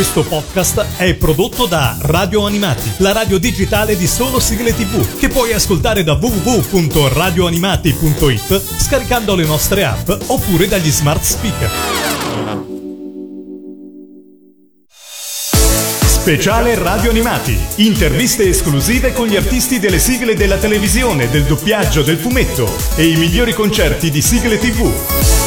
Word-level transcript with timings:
Questo 0.00 0.24
podcast 0.24 0.96
è 0.96 1.12
prodotto 1.12 1.66
da 1.66 1.94
Radio 2.00 2.46
Animati, 2.46 2.90
la 3.00 3.12
radio 3.12 3.36
digitale 3.36 3.98
di 3.98 4.06
solo 4.06 4.40
sigle 4.40 4.74
tv, 4.74 5.18
che 5.18 5.28
puoi 5.28 5.52
ascoltare 5.52 6.02
da 6.02 6.14
www.radioanimati.it 6.14 8.62
scaricando 8.78 9.34
le 9.34 9.44
nostre 9.44 9.84
app 9.84 10.10
oppure 10.28 10.68
dagli 10.68 10.90
smart 10.90 11.22
speaker. 11.22 11.70
Speciale 16.06 16.76
Radio 16.76 17.10
Animati. 17.10 17.58
Interviste 17.74 18.48
esclusive 18.48 19.12
con 19.12 19.26
gli 19.26 19.36
artisti 19.36 19.78
delle 19.78 19.98
sigle 19.98 20.34
della 20.34 20.56
televisione, 20.56 21.28
del 21.28 21.44
doppiaggio, 21.44 22.00
del 22.00 22.16
fumetto 22.16 22.74
e 22.96 23.06
i 23.06 23.16
migliori 23.16 23.52
concerti 23.52 24.10
di 24.10 24.22
sigle 24.22 24.58
tv. 24.58 25.39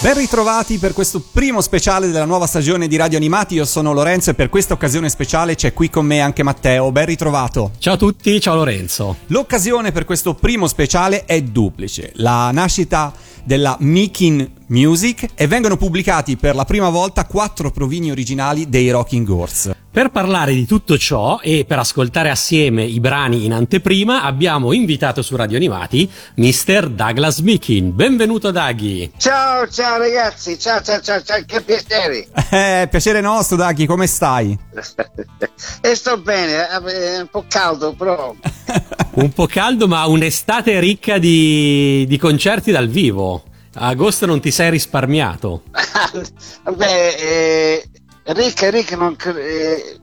Ben 0.00 0.14
ritrovati 0.14 0.78
per 0.78 0.92
questo 0.92 1.20
primo 1.20 1.60
speciale 1.60 2.06
della 2.06 2.24
nuova 2.24 2.46
stagione 2.46 2.86
di 2.86 2.94
Radio 2.94 3.18
Animati. 3.18 3.54
Io 3.54 3.64
sono 3.64 3.92
Lorenzo 3.92 4.30
e 4.30 4.34
per 4.34 4.48
questa 4.48 4.72
occasione 4.72 5.08
speciale 5.08 5.56
c'è 5.56 5.72
qui 5.72 5.90
con 5.90 6.06
me 6.06 6.20
anche 6.20 6.44
Matteo. 6.44 6.92
Ben 6.92 7.04
ritrovato. 7.04 7.72
Ciao 7.78 7.94
a 7.94 7.96
tutti, 7.96 8.40
ciao 8.40 8.54
Lorenzo. 8.54 9.16
L'occasione 9.26 9.90
per 9.90 10.04
questo 10.04 10.34
primo 10.34 10.68
speciale 10.68 11.24
è 11.24 11.42
duplice. 11.42 12.12
La 12.14 12.52
nascita 12.52 13.12
della 13.42 13.76
Making 13.80 14.57
Music 14.68 15.28
e 15.34 15.46
vengono 15.46 15.78
pubblicati 15.78 16.36
per 16.36 16.54
la 16.54 16.66
prima 16.66 16.90
volta 16.90 17.24
quattro 17.24 17.70
provini 17.70 18.10
originali 18.10 18.68
dei 18.68 18.90
Rocking 18.90 19.26
Horse. 19.26 19.76
Per 19.90 20.10
parlare 20.10 20.52
di 20.52 20.66
tutto 20.66 20.98
ciò 20.98 21.40
e 21.42 21.64
per 21.66 21.78
ascoltare 21.78 22.28
assieme 22.28 22.84
i 22.84 23.00
brani 23.00 23.46
in 23.46 23.52
anteprima 23.54 24.22
abbiamo 24.22 24.74
invitato 24.74 25.22
su 25.22 25.34
Radio 25.36 25.56
Animati 25.56 26.08
Mr. 26.36 26.90
Douglas 26.90 27.38
Mikin. 27.38 27.94
Benvenuto 27.94 28.50
Daggy. 28.50 29.10
Ciao, 29.16 29.66
ciao 29.68 29.96
ragazzi, 29.96 30.58
ciao, 30.58 30.82
ciao, 30.82 31.00
ciao, 31.00 31.22
ciao. 31.22 31.42
che 31.46 31.62
piacere. 31.62 32.28
Eh, 32.50 32.88
piacere 32.90 33.22
nostro 33.22 33.56
Daggy, 33.56 33.86
come 33.86 34.06
stai? 34.06 34.56
e 35.80 35.94
sto 35.94 36.18
bene, 36.18 36.68
è 36.68 37.20
un 37.20 37.28
po' 37.30 37.44
caldo 37.48 37.94
però. 37.94 38.34
un 39.14 39.32
po' 39.32 39.46
caldo 39.46 39.88
ma 39.88 40.04
un'estate 40.06 40.78
ricca 40.78 41.16
di, 41.16 42.04
di 42.06 42.18
concerti 42.18 42.70
dal 42.70 42.88
vivo. 42.88 43.44
Agosto 43.78 44.26
non 44.26 44.40
ti 44.40 44.50
sei 44.50 44.70
risparmiato. 44.70 45.62
Beh, 46.74 47.08
eh, 47.08 47.90
Rick, 48.24 48.70
Rick 48.70 48.92
non, 48.92 49.16
eh, 49.36 49.98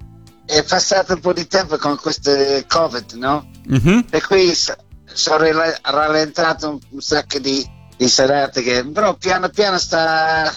è 0.46 0.64
passato 0.64 1.14
un 1.14 1.20
po' 1.20 1.34
di 1.34 1.48
tempo 1.48 1.78
con 1.78 1.98
questo 1.98 2.32
Covid, 2.68 3.12
no? 3.14 3.50
Mm-hmm. 3.72 4.00
E 4.10 4.22
qui 4.22 4.54
sono 5.06 5.46
rallentato 5.82 6.70
un, 6.70 6.80
un 6.90 7.02
sacco 7.02 7.40
di, 7.40 7.66
di 7.98 8.08
serate, 8.08 8.62
che, 8.62 8.86
però 8.86 9.16
piano 9.16 9.50
piano 9.50 9.78
sta 9.78 10.52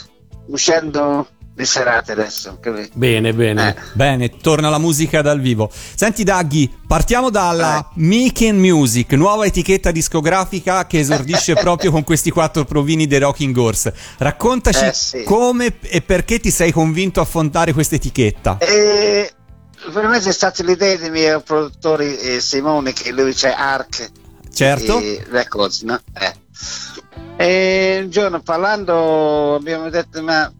uscendo 0.47 1.29
le 1.59 1.65
serate 1.65 2.13
adesso. 2.13 2.57
Bene, 2.95 3.35
bene. 3.35 3.71
Eh. 3.71 3.83
Bene, 3.95 4.37
torna 4.37 4.69
la 4.69 4.79
musica 4.79 5.23
dal 5.23 5.41
vivo. 5.41 5.69
Senti 5.73 6.23
Daggy, 6.23 6.73
partiamo 6.87 7.31
dalla 7.31 7.81
eh. 7.81 7.85
Making 7.95 8.61
Music, 8.61 9.11
nuova 9.15 9.45
etichetta 9.45 9.91
discografica 9.91 10.87
che 10.87 11.01
esordisce 11.01 11.55
proprio 11.59 11.91
con 11.91 12.05
questi 12.05 12.31
quattro 12.31 12.65
provini 12.65 13.09
dei 13.09 13.19
Rocking 13.19 13.57
Horse. 13.57 13.93
Raccontaci 14.19 14.85
eh, 14.85 14.93
sì. 14.93 15.23
come 15.25 15.81
e 15.81 16.01
perché 16.01 16.39
ti 16.39 16.53
sei 16.53 16.71
convinto 16.71 17.21
a 17.21 17.25
fondare 17.25 17.73
questa 17.73 17.97
etichetta. 17.97 18.59
Eh, 18.61 19.29
veramente 19.93 20.29
è 20.29 20.33
stata 20.33 20.63
l'idea 20.63 20.97
dei 20.97 21.11
miei 21.11 21.43
produttori 21.43 22.17
eh, 22.19 22.41
Simone, 22.41 22.93
che 22.93 23.11
lui 23.11 23.35
c'è 23.35 23.51
Arc 23.51 24.09
certo. 24.53 25.03
Records, 25.31 25.83
no? 25.83 26.01
Eh. 26.15 26.35
E 27.37 28.01
un 28.05 28.11
giorno 28.11 28.41
parlando 28.43 29.57
abbiamo 29.57 29.91
detto 29.91 30.23
ma 30.23 30.53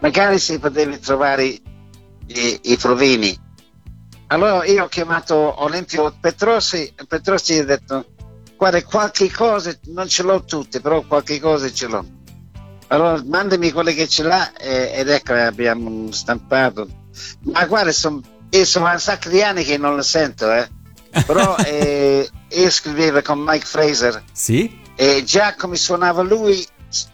magari 0.00 0.38
si 0.38 0.58
potevi 0.58 0.98
trovare 0.98 1.44
i, 1.44 1.60
i, 2.62 2.76
provini. 2.76 3.36
Allora 4.28 4.64
io 4.64 4.84
ho 4.84 4.88
chiamato 4.88 5.62
Olimpio 5.62 6.14
Petrossi 6.20 6.92
e 6.94 7.06
Petrossi 7.06 7.54
gli 7.54 7.58
ha 7.58 7.64
detto 7.64 8.04
guarda 8.56 8.82
qualche 8.82 9.30
cosa, 9.30 9.74
non 9.86 10.08
ce 10.08 10.22
l'ho 10.22 10.44
tutte, 10.44 10.80
però 10.80 11.02
qualche 11.02 11.40
cosa 11.40 11.72
ce 11.72 11.86
l'ho. 11.86 12.04
Allora 12.88 13.22
mandami 13.24 13.70
quelle 13.70 13.94
che 13.94 14.08
ce 14.08 14.22
l'ha 14.22 14.52
e, 14.54 14.92
ed 14.94 15.08
ecco 15.08 15.32
abbiamo 15.32 16.10
stampato. 16.10 16.88
Ma 17.44 17.64
guarda, 17.66 17.92
son, 17.92 18.22
io 18.50 18.64
sono 18.64 18.90
un 18.90 18.98
sacco 18.98 19.28
di 19.28 19.42
anni 19.42 19.64
che 19.64 19.78
non 19.78 19.94
lo 19.94 20.02
sento, 20.02 20.50
eh. 20.52 20.68
però 21.26 21.56
eh, 21.64 22.28
io 22.48 22.70
scrivevo 22.70 23.22
con 23.22 23.38
Mike 23.40 23.64
Fraser. 23.64 24.22
Sì. 24.32 24.80
E 24.94 25.22
già 25.24 25.54
come 25.54 25.76
suonava 25.76 26.22
lui 26.22 26.66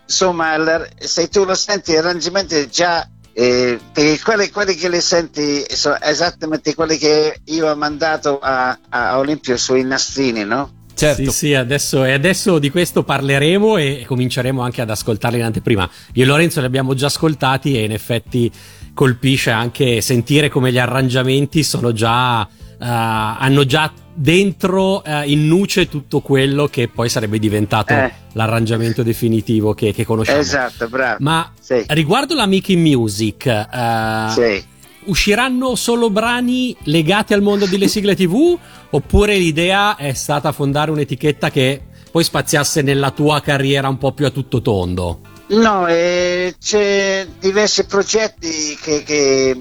insomma, 0.07 0.57
se 0.99 1.29
tu 1.29 1.45
lo 1.45 1.55
senti, 1.55 1.93
l'arrangimento 1.93 2.55
è 2.55 2.69
già 2.69 3.09
eh, 3.33 3.79
quelli, 4.23 4.51
quelli, 4.51 4.75
che 4.75 4.89
li 4.89 5.01
senti 5.01 5.65
sono 5.69 5.97
esattamente 6.01 6.75
quelli 6.75 6.97
che 6.97 7.41
io 7.47 7.71
ho 7.71 7.77
mandato 7.77 8.39
a, 8.39 8.79
a 8.89 9.19
Olimpio 9.19 9.57
sui 9.57 9.85
nastrini, 9.85 10.45
no? 10.45 10.83
Certo. 10.95 11.25
Sì, 11.25 11.31
sì, 11.31 11.55
adesso, 11.55 12.05
e 12.05 12.13
adesso 12.13 12.61
di 12.61 12.71
questo 12.71 13.03
parleremo 13.03 13.77
e 13.79 14.05
cominceremo 14.07 14.63
anche 14.63 14.81
ad 14.81 14.91
ascoltarli 14.91 15.39
in 15.39 15.45
anteprima. 15.45 15.91
Io 16.13 16.23
e 16.23 16.27
Lorenzo 16.27 16.61
li 16.61 16.67
abbiamo 16.67 16.95
già 16.95 17.07
ascoltati 17.07 17.77
e 17.77 17.83
in 17.83 17.91
effetti 17.91 18.51
colpisce 18.95 19.51
anche 19.51 20.01
sentire 20.01 20.49
come 20.49 20.71
gli 20.71 20.79
arrangiamenti 20.79 21.65
sono 21.65 21.93
già 21.93 22.43
uh, 22.43 22.47
hanno 22.79 23.67
già 23.67 23.93
dentro 24.15 25.03
uh, 25.05 25.23
in 25.25 25.47
nuce 25.47 25.89
tutto 25.89 26.21
quello 26.21 26.69
che 26.69 26.89
poi 26.89 27.09
sarebbe 27.09 27.39
diventato 27.39 27.93
eh. 27.93 28.13
l'arrangiamento 28.33 29.03
definitivo 29.03 29.75
che, 29.75 29.93
che, 29.93 30.05
conosciamo. 30.05 30.39
Esatto, 30.39 30.89
bravo. 30.89 31.17
Ma 31.21 31.53
sì. 31.61 31.85
riguardo 31.89 32.35
la 32.35 32.47
Mickey 32.47 32.77
Music, 32.77 33.45
uh, 33.47 34.31
sì. 34.31 34.65
usciranno 35.07 35.75
solo 35.75 36.11
brani 36.11 36.77
legati 36.85 37.35
al 37.35 37.43
mondo 37.43 37.67
delle 37.67 37.89
sigle 37.89 38.15
TV? 38.15 38.57
Oppure 38.91 39.37
l'idea 39.37 39.97
è 39.97 40.13
stata 40.13 40.53
fondare 40.53 40.93
un'etichetta 40.93 41.51
che 41.51 41.81
poi 42.11 42.23
spaziasse 42.23 42.81
nella 42.83 43.11
tua 43.11 43.41
carriera 43.41 43.89
un 43.89 43.99
po' 43.99 44.13
più 44.13 44.25
a 44.25 44.31
tutto 44.31 44.63
tondo? 44.63 45.21
No, 45.47 45.87
eh, 45.89 46.55
c'è 46.61 47.27
diversi 47.39 47.85
progetti 47.85 48.79
che, 48.81 49.03
che 49.03 49.61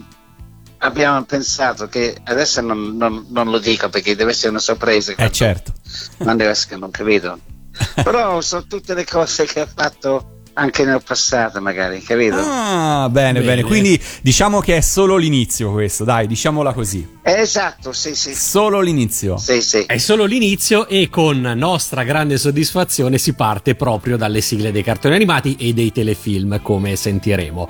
abbiamo 0.83 1.23
pensato 1.23 1.87
che 1.87 2.15
adesso 2.25 2.61
non, 2.61 2.95
non, 2.95 3.25
non, 3.29 3.49
lo 3.49 3.59
dico 3.59 3.89
perché 3.89 4.15
deve 4.15 4.31
essere 4.31 4.49
una 4.49 4.59
sorpresa. 4.59 5.13
Eh 5.15 5.31
certo. 5.31 5.73
Non 6.17 6.37
deve 6.37 6.51
essere 6.51 6.77
non 6.77 6.91
capito. 6.91 7.39
Però 8.03 8.39
sono 8.41 8.65
tutte 8.67 8.93
le 8.93 9.05
cose 9.05 9.45
che 9.45 9.61
ha 9.61 9.67
fatto 9.67 10.27
anche 10.55 10.85
nel 10.85 11.01
passato 11.03 11.59
magari, 11.61 12.01
capito? 12.03 12.35
Ah, 12.37 13.07
bene, 13.09 13.39
bene, 13.39 13.45
bene, 13.45 13.63
Quindi 13.63 13.99
diciamo 14.21 14.59
che 14.59 14.77
è 14.77 14.81
solo 14.81 15.15
l'inizio 15.17 15.71
questo, 15.71 16.03
dai, 16.03 16.27
diciamola 16.27 16.73
così. 16.73 17.17
Esatto, 17.23 17.91
sì, 17.91 18.13
sì. 18.13 18.35
Solo 18.35 18.79
l'inizio. 18.79 19.37
Sì, 19.37 19.61
sì. 19.61 19.83
È 19.87 19.97
solo 19.97 20.25
l'inizio 20.25 20.87
e 20.87 21.09
con 21.09 21.39
nostra 21.39 22.03
grande 22.03 22.37
soddisfazione 22.37 23.17
si 23.17 23.33
parte 23.33 23.73
proprio 23.73 24.15
dalle 24.15 24.41
sigle 24.41 24.71
dei 24.71 24.83
cartoni 24.83 25.15
animati 25.15 25.55
e 25.57 25.73
dei 25.73 25.91
telefilm, 25.91 26.61
come 26.61 26.95
sentiremo. 26.95 27.67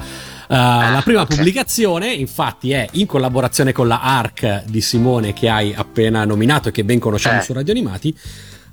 Uh, 0.47 0.53
ah, 0.53 0.91
la 0.91 1.01
prima 1.03 1.21
okay. 1.21 1.37
pubblicazione, 1.37 2.13
infatti, 2.13 2.71
è 2.71 2.87
in 2.93 3.05
collaborazione 3.05 3.71
con 3.71 3.87
la 3.87 4.01
ARC 4.01 4.63
di 4.65 4.81
Simone 4.81 5.33
che 5.33 5.49
hai 5.49 5.73
appena 5.73 6.25
nominato 6.25 6.69
e 6.69 6.71
che 6.71 6.83
ben 6.83 6.99
conosciamo 6.99 7.39
eh. 7.39 7.43
su 7.43 7.53
Radio 7.53 7.73
Animati 7.73 8.17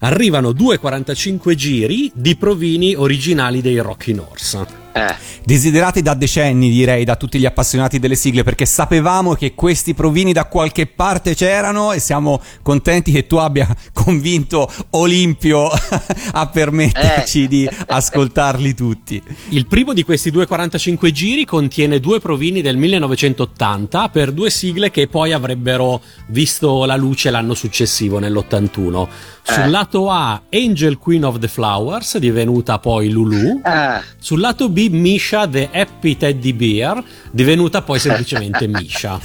arrivano 0.01 0.51
2,45 0.51 1.55
giri 1.55 2.11
di 2.15 2.37
provini 2.37 2.95
originali 2.95 3.61
dei 3.61 3.79
Rocky 3.79 4.17
Horse. 4.17 4.80
Eh. 4.93 5.15
Desiderati 5.45 6.03
da 6.03 6.15
decenni, 6.15 6.71
direi, 6.71 7.05
da 7.05 7.17
tutti 7.17 7.39
gli 7.39 7.47
appassionati 7.47 7.99
delle 7.99 8.15
sigle, 8.15 8.43
perché 8.43 8.67
sapevamo 8.67 9.35
che 9.35 9.55
questi 9.55 9.95
provini 9.95 10.33
da 10.33 10.47
qualche 10.47 10.87
parte 10.87 11.35
c'erano 11.35 11.93
e 11.93 11.99
siamo 11.99 12.41
contenti 12.63 13.13
che 13.13 13.27
tu 13.27 13.37
abbia 13.37 13.69
convinto 13.93 14.71
Olimpio 14.91 15.69
a 16.33 16.47
permetterci 16.47 17.45
eh. 17.45 17.49
di 17.49 17.69
ascoltarli 17.87 18.75
tutti. 18.75 19.23
Il 19.51 19.67
primo 19.67 19.93
di 19.93 20.03
questi 20.03 20.31
2,45 20.31 21.11
giri 21.11 21.45
contiene 21.45 22.01
due 22.01 22.21
provini 22.21 22.63
del 22.63 22.77
1980 22.77 24.09
per 24.09 24.33
due 24.33 24.51
sigle 24.51 24.91
che 24.91 25.09
poi 25.09 25.33
avrebbero 25.33 26.01
visto 26.27 26.85
la 26.85 26.97
luce 26.97 27.31
l'anno 27.31 27.55
successivo, 27.55 28.19
nell'81. 28.19 29.09
Sul 29.43 29.63
eh. 29.65 29.69
lato 29.69 30.11
A, 30.11 30.43
Angel 30.53 30.99
Queen 30.99 31.25
of 31.25 31.39
the 31.39 31.49
Flowers, 31.49 32.19
divenuta 32.19 32.79
poi 32.79 33.11
Lulu. 33.11 33.61
Eh. 33.65 34.01
Sul 34.19 34.41
lato 34.41 34.69
B, 34.69 34.89
Misha 34.91 35.47
the 35.49 35.69
Happy 35.73 36.17
Teddy 36.17 36.53
Bear, 36.53 37.03
divenuta 37.31 37.83
poi 37.83 37.99
semplicemente 37.99 38.67
Misha. 38.69 39.21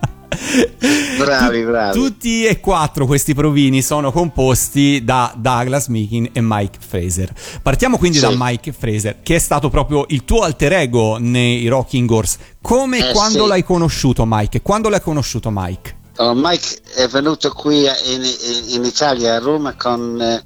bravi, 1.18 1.62
bravi. 1.62 1.98
Tutti 1.98 2.44
e 2.44 2.60
quattro 2.60 3.06
questi 3.06 3.34
provini 3.34 3.82
sono 3.82 4.12
composti 4.12 5.02
da 5.04 5.32
Douglas 5.36 5.88
Meekin 5.88 6.30
e 6.32 6.40
Mike 6.40 6.78
Fraser. 6.86 7.32
Partiamo 7.62 7.98
quindi 7.98 8.18
sì. 8.18 8.24
da 8.24 8.32
Mike 8.36 8.72
Fraser, 8.72 9.22
che 9.22 9.36
è 9.36 9.38
stato 9.38 9.68
proprio 9.68 10.04
il 10.08 10.24
tuo 10.24 10.42
alter 10.42 10.72
ego 10.72 11.18
nei 11.18 11.66
Rocking 11.68 12.10
Horse. 12.10 12.38
Come 12.60 12.98
e 12.98 13.08
eh, 13.10 13.12
quando 13.12 13.42
sì. 13.42 13.48
l'hai 13.48 13.64
conosciuto, 13.64 14.24
Mike? 14.26 14.62
Quando 14.62 14.88
l'hai 14.88 15.02
conosciuto, 15.02 15.50
Mike? 15.52 16.02
Oh, 16.16 16.32
Mike 16.34 16.80
è 16.94 17.08
venuto 17.08 17.50
qui 17.50 17.84
in, 17.84 18.22
in 18.68 18.84
Italia, 18.84 19.34
a 19.34 19.38
Roma, 19.38 19.74
con. 19.74 20.20
Eh, 20.20 20.44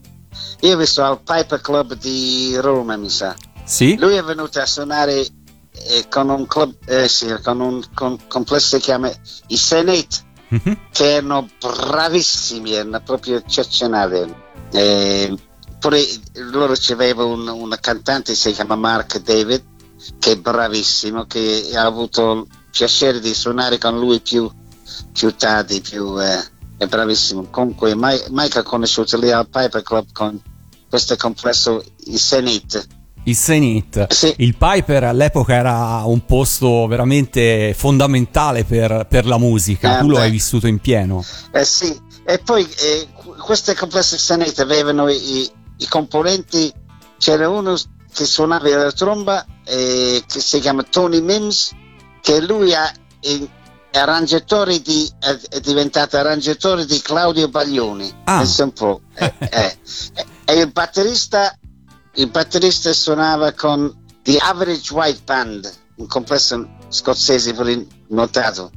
io 0.60 0.74
ho 0.74 0.78
visto 0.78 1.04
al 1.04 1.20
Piper 1.22 1.60
Club 1.60 1.94
di 1.94 2.56
Roma, 2.56 2.96
mi 2.96 3.10
sa. 3.10 3.34
Sì. 3.64 3.96
Lui 3.98 4.14
è 4.14 4.22
venuto 4.22 4.60
a 4.60 4.66
suonare 4.66 5.26
eh, 5.86 6.08
con 6.08 6.28
un 6.28 6.46
club, 6.46 6.74
eh, 6.86 7.08
sì, 7.08 7.34
con 7.42 7.60
un 7.60 7.82
con, 7.94 8.18
complesso 8.26 8.76
che 8.76 8.82
si 8.82 8.88
chiama 8.88 9.10
i 9.48 9.56
Senate, 9.56 10.16
mm-hmm. 10.54 10.74
che 10.90 11.12
erano 11.12 11.48
bravissimi, 11.58 12.72
erano 12.72 13.00
proprio 13.02 13.36
eccezionali. 13.36 14.34
Eh, 14.72 15.36
loro 16.50 16.74
avevano 16.90 17.28
un, 17.28 17.48
un 17.48 17.76
cantante 17.80 18.32
che 18.32 18.38
si 18.38 18.52
chiama 18.52 18.76
Mark 18.76 19.20
David, 19.20 19.62
che 20.18 20.32
è 20.32 20.36
bravissimo, 20.36 21.26
che 21.26 21.70
ha 21.74 21.84
avuto 21.84 22.32
il 22.32 22.46
piacere 22.70 23.20
di 23.20 23.34
suonare 23.34 23.78
con 23.78 23.98
lui 23.98 24.20
più, 24.20 24.50
più 25.12 25.34
tardi, 25.34 25.80
più, 25.80 26.20
eh, 26.20 26.44
è 26.76 26.86
bravissimo. 26.86 27.48
Comunque 27.50 27.94
Mike, 27.94 28.26
Mike 28.30 28.58
ha 28.58 28.62
conosciuto 28.62 29.16
lì 29.18 29.30
al 29.30 29.48
Piper 29.48 29.82
Club 29.82 30.06
con 30.12 30.40
questo 30.88 31.16
complesso, 31.16 31.84
i 32.06 32.18
Senate 32.18 32.96
il 33.28 33.36
Zenith. 33.36 34.12
Sì. 34.12 34.34
Il 34.38 34.56
Piper 34.56 35.04
all'epoca 35.04 35.54
era 35.54 36.02
un 36.04 36.24
posto 36.24 36.86
veramente 36.86 37.74
fondamentale 37.76 38.64
per, 38.64 39.06
per 39.08 39.26
la 39.26 39.38
musica, 39.38 39.96
eh, 39.96 40.00
tu 40.00 40.06
beh. 40.06 40.12
lo 40.12 40.18
hai 40.18 40.30
vissuto 40.30 40.66
in 40.66 40.78
pieno. 40.78 41.24
Eh 41.52 41.64
sì, 41.64 41.96
e 42.24 42.38
poi 42.38 42.68
eh, 42.68 43.08
queste 43.38 43.74
complesse 43.74 44.18
Zenith 44.18 44.58
avevano 44.58 45.08
i, 45.08 45.48
i, 45.78 45.86
componenti, 45.88 46.72
c'era 47.18 47.48
uno 47.48 47.76
che 48.12 48.24
suonava 48.24 48.68
la 48.68 48.92
tromba 48.92 49.44
eh, 49.64 50.22
che 50.26 50.40
si 50.40 50.58
chiama 50.60 50.82
Tony 50.82 51.20
Mims, 51.20 51.72
che 52.20 52.40
lui 52.40 52.74
ha, 52.74 52.90
arrangiatore 53.92 54.80
di, 54.80 55.08
è, 55.18 55.60
diventato 55.60 56.16
arrangiatore 56.16 56.86
di 56.86 57.00
Claudio 57.00 57.48
Baglioni. 57.48 58.10
Ah. 58.24 58.38
Pensa 58.38 58.64
un 58.64 58.72
po'. 58.72 59.00
Eh, 59.14 59.32
eh. 59.38 59.78
e 60.44 60.54
il 60.54 60.70
batterista 60.72 61.56
il 62.18 62.28
batterista 62.30 62.92
suonava 62.92 63.52
con 63.52 64.04
The 64.22 64.38
Average 64.38 64.92
White 64.92 65.22
Band, 65.24 65.72
un 65.96 66.06
complesso 66.06 66.68
scozzese 66.88 67.54
pure 67.54 67.86
notato. 68.08 68.70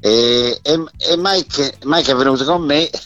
E, 0.00 0.58
e, 0.60 0.84
e 0.98 1.16
Mike, 1.16 1.78
Mike, 1.84 2.12
è 2.12 2.14
venuto 2.14 2.44
con 2.44 2.62
me. 2.62 2.90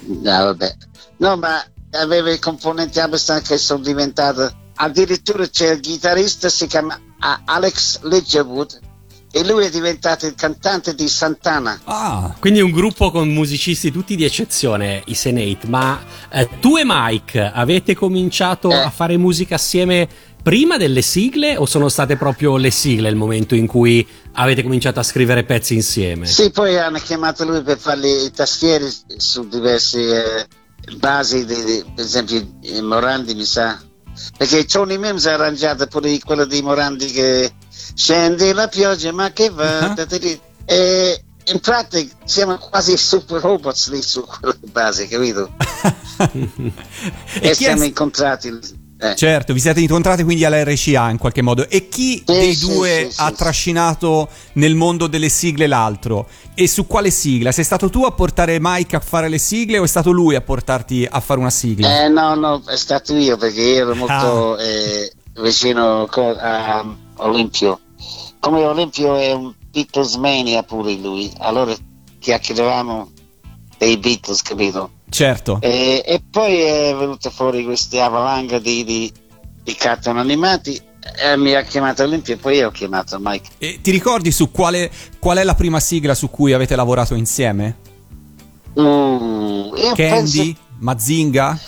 no, 0.00 0.44
vabbè. 0.44 0.76
No, 1.18 1.36
ma 1.36 1.62
aveva 1.92 2.30
i 2.30 2.38
componenti 2.38 2.98
abbastanza 2.98 3.52
che 3.52 3.58
sono 3.58 3.82
diventato. 3.82 4.50
Addirittura 4.76 5.46
c'è 5.46 5.72
il 5.72 5.80
chitarrista, 5.80 6.48
si 6.48 6.66
chiama 6.66 6.98
Alex 7.44 8.00
Ledgerwood, 8.00 8.80
e 9.32 9.46
lui 9.46 9.64
è 9.64 9.70
diventato 9.70 10.26
il 10.26 10.34
cantante 10.34 10.94
di 10.94 11.08
Santana. 11.08 11.80
Ah, 11.84 12.34
quindi 12.40 12.60
un 12.60 12.72
gruppo 12.72 13.10
con 13.10 13.28
musicisti 13.28 13.92
tutti 13.92 14.16
di 14.16 14.24
eccezione, 14.24 15.02
i 15.06 15.14
Senate. 15.14 15.66
Ma 15.66 16.00
eh, 16.30 16.48
tu 16.60 16.76
e 16.76 16.82
Mike 16.84 17.40
avete 17.40 17.94
cominciato 17.94 18.70
eh. 18.70 18.74
a 18.74 18.90
fare 18.90 19.16
musica 19.16 19.54
assieme 19.54 20.08
prima 20.42 20.76
delle 20.76 21.02
sigle 21.02 21.56
o 21.56 21.66
sono 21.66 21.88
state 21.88 22.16
proprio 22.16 22.56
le 22.56 22.70
sigle 22.70 23.08
il 23.08 23.16
momento 23.16 23.54
in 23.54 23.66
cui 23.66 24.06
avete 24.32 24.62
cominciato 24.62 24.98
a 24.98 25.04
scrivere 25.04 25.44
pezzi 25.44 25.74
insieme? 25.74 26.26
Sì, 26.26 26.50
poi 26.50 26.76
hanno 26.78 26.98
chiamato 26.98 27.44
lui 27.44 27.62
per 27.62 27.78
fare 27.78 28.08
i 28.08 28.30
tastieri 28.32 28.88
su 29.16 29.46
diverse 29.48 30.00
eh, 30.00 30.46
basi, 30.96 31.44
di, 31.44 31.64
di, 31.64 31.84
per 31.94 32.04
esempio 32.04 32.44
Morandi 32.82 33.34
mi 33.34 33.44
sa. 33.44 33.80
Perché 34.36 34.64
Tony 34.64 34.98
Mims 34.98 35.26
ha 35.26 35.34
arrangiato 35.34 35.86
pure 35.86 36.18
quello 36.18 36.44
di 36.44 36.60
Morandi 36.62 37.06
che 37.06 37.52
Scendi 37.94 38.52
la 38.52 38.68
pioggia, 38.68 39.12
ma 39.12 39.32
che 39.32 39.50
va? 39.50 39.94
Uh-huh. 39.96 40.40
E 40.64 41.24
in 41.46 41.60
pratica 41.60 42.14
siamo 42.24 42.56
quasi 42.58 42.96
super 42.96 43.40
robots 43.40 43.90
lì 43.90 44.02
su 44.02 44.24
quella 44.24 44.56
base, 44.70 45.08
capito? 45.08 45.50
e, 47.40 47.48
e 47.48 47.54
siamo 47.54 47.82
è... 47.82 47.86
incontrati. 47.86 48.78
Eh. 49.02 49.16
Certo, 49.16 49.54
vi 49.54 49.60
siete 49.60 49.80
incontrati 49.80 50.22
quindi 50.22 50.44
all'RCA 50.44 51.08
in 51.08 51.16
qualche 51.16 51.40
modo. 51.40 51.66
E 51.68 51.88
chi 51.88 52.18
sì, 52.18 52.24
dei 52.24 52.54
sì, 52.54 52.66
due 52.66 53.08
sì, 53.10 53.20
ha 53.20 53.32
trascinato 53.32 54.28
nel 54.54 54.74
mondo 54.74 55.06
delle 55.06 55.30
sigle 55.30 55.66
l'altro? 55.66 56.28
E 56.54 56.68
su 56.68 56.86
quale 56.86 57.10
sigla? 57.10 57.50
Sei 57.50 57.64
stato 57.64 57.88
tu 57.88 58.04
a 58.04 58.10
portare 58.10 58.58
Mike 58.60 58.96
a 58.96 59.00
fare 59.00 59.28
le 59.28 59.38
sigle 59.38 59.78
o 59.78 59.84
è 59.84 59.88
stato 59.88 60.10
lui 60.10 60.34
a 60.34 60.42
portarti 60.42 61.08
a 61.10 61.20
fare 61.20 61.40
una 61.40 61.50
sigla? 61.50 62.04
Eh, 62.04 62.08
no, 62.08 62.34
no, 62.34 62.62
è 62.66 62.76
stato 62.76 63.16
io 63.16 63.38
perché 63.38 63.62
io 63.62 63.82
ero 63.86 63.94
molto 63.94 64.56
ah. 64.56 64.62
eh, 64.62 65.10
vicino 65.40 66.02
a 66.02 66.84
Olimpio. 67.20 67.80
Come 68.38 68.64
Olimpio 68.64 69.16
è 69.16 69.32
un 69.32 69.52
Beatles 69.70 70.14
mania 70.16 70.62
pure 70.62 70.94
lui, 70.94 71.30
allora 71.38 71.74
chiacchieravamo 72.18 73.10
dei 73.78 73.96
Beatles, 73.98 74.42
capito? 74.42 74.90
Certo. 75.08 75.58
E, 75.60 76.02
e 76.04 76.22
poi 76.30 76.60
è 76.60 76.94
venuta 76.96 77.30
fuori 77.30 77.64
questa 77.64 78.04
avalanca 78.04 78.58
di, 78.58 78.84
di, 78.84 79.12
di 79.62 79.74
cartoni 79.74 80.18
animati 80.18 80.80
e 81.16 81.36
mi 81.36 81.54
ha 81.54 81.62
chiamato 81.62 82.02
Olimpio 82.02 82.34
e 82.34 82.36
poi 82.36 82.56
io 82.56 82.68
ho 82.68 82.70
chiamato 82.70 83.18
Mike. 83.20 83.50
E 83.58 83.80
ti 83.80 83.90
ricordi 83.90 84.30
su 84.30 84.50
quale, 84.50 84.90
qual 85.18 85.38
è 85.38 85.44
la 85.44 85.54
prima 85.54 85.80
sigla 85.80 86.14
su 86.14 86.30
cui 86.30 86.52
avete 86.52 86.76
lavorato 86.76 87.14
insieme? 87.14 87.78
Uh, 88.74 89.72
Candy? 89.94 89.94
Penso... 89.94 90.54
Mazinga? 90.78 91.58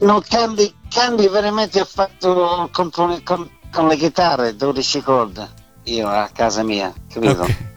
No, 0.00 0.22
Candy, 0.26 0.72
Candy 0.88 1.28
veramente 1.28 1.80
ha 1.80 1.84
fatto 1.84 2.68
con, 2.72 2.90
con, 2.90 3.50
con 3.72 3.88
le 3.88 3.96
chitarre 3.96 4.54
12 4.54 5.02
corde 5.02 5.48
io 5.84 6.08
a 6.08 6.28
casa 6.32 6.62
mia, 6.62 6.92
capito? 7.12 7.42
Okay. 7.42 7.70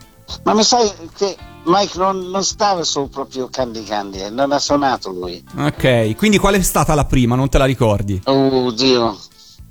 Ma 0.44 0.54
mi 0.54 0.64
sai 0.64 0.92
che 1.16 1.36
Mike 1.66 1.98
non, 1.98 2.30
non, 2.30 2.44
stava 2.44 2.84
sul 2.84 3.10
proprio 3.10 3.48
Candy 3.50 3.84
Candy, 3.84 4.22
eh, 4.22 4.30
non 4.30 4.52
ha 4.52 4.60
suonato 4.60 5.10
lui. 5.12 5.44
Ok, 5.58 6.16
quindi 6.16 6.38
qual 6.38 6.56
è 6.56 6.62
stata 6.62 6.94
la 6.94 7.06
prima? 7.06 7.36
Non 7.36 7.50
te 7.50 7.58
la 7.58 7.66
ricordi? 7.66 8.22
Oh 8.26 8.72
Dio, 8.72 9.18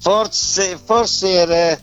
forse, 0.01 0.79
forse 0.83 1.31
era... 1.31 1.79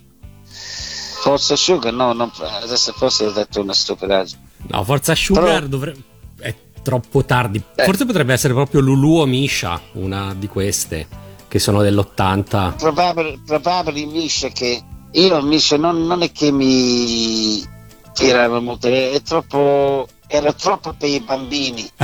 Forza 1.21 1.55
Sugar, 1.55 1.93
no, 1.93 2.13
non, 2.13 2.31
adesso 2.63 2.91
forse 2.93 3.27
ho 3.27 3.31
detto 3.31 3.61
una 3.61 3.73
stupidaggine. 3.73 4.41
No, 4.69 4.83
Forza 4.83 5.13
Sugar 5.13 5.43
Però... 5.43 5.67
dovrebbe... 5.67 6.01
è 6.39 6.55
troppo 6.81 7.23
tardi. 7.23 7.63
Eh. 7.75 7.83
Forse 7.83 8.05
potrebbe 8.05 8.33
essere 8.33 8.53
proprio 8.53 8.81
Lulu 8.81 9.19
o 9.19 9.25
Misha, 9.27 9.79
una 9.93 10.33
di 10.33 10.47
queste, 10.47 11.07
che 11.51 11.59
sono 11.59 11.81
dell'80. 11.81 12.77
Probabile, 12.77 13.37
probabile 13.45 14.05
Misha 14.05 14.47
che 14.47 14.81
io 15.11 15.37
invece 15.37 15.75
non, 15.75 16.07
non 16.07 16.21
è 16.21 16.31
che 16.31 16.49
mi 16.49 17.61
tirava 18.13 18.61
molto, 18.61 18.87
è 18.87 19.21
troppo, 19.21 20.07
era 20.27 20.53
troppo 20.53 20.95
per 20.97 21.09
i 21.09 21.19
bambini. 21.19 21.85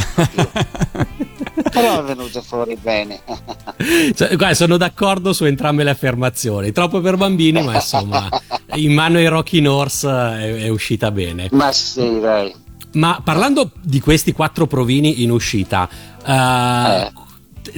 Però 1.72 2.01
è 2.01 2.04
venuto 2.04 2.42
fuori 2.42 2.75
bene. 2.75 3.22
cioè, 4.13 4.36
guarda, 4.36 4.54
sono 4.54 4.75
d'accordo 4.75 5.32
su 5.32 5.46
entrambe 5.46 5.86
le 5.86 5.92
affermazioni. 5.92 6.74
Troppo 6.74 7.00
per 7.00 7.16
bambini, 7.16 7.63
ma 7.63 7.75
insomma, 7.75 8.27
in 8.75 8.92
mano 8.92 9.18
ai 9.18 9.27
Rocky 9.27 9.62
Norse 9.62 10.10
è, 10.10 10.56
è 10.56 10.68
uscita 10.68 11.10
bene. 11.10 11.48
Ma 11.54 11.72
sì, 11.72 12.20
dai. 12.20 12.54
Ma 12.96 13.22
parlando 13.24 13.72
di 13.82 14.01
questi 14.01 14.34
quattro 14.34 14.68
provini 14.68 15.24
in 15.24 15.32
uscita, 15.32 15.88
uh, 16.25 16.32
eh 16.32 17.25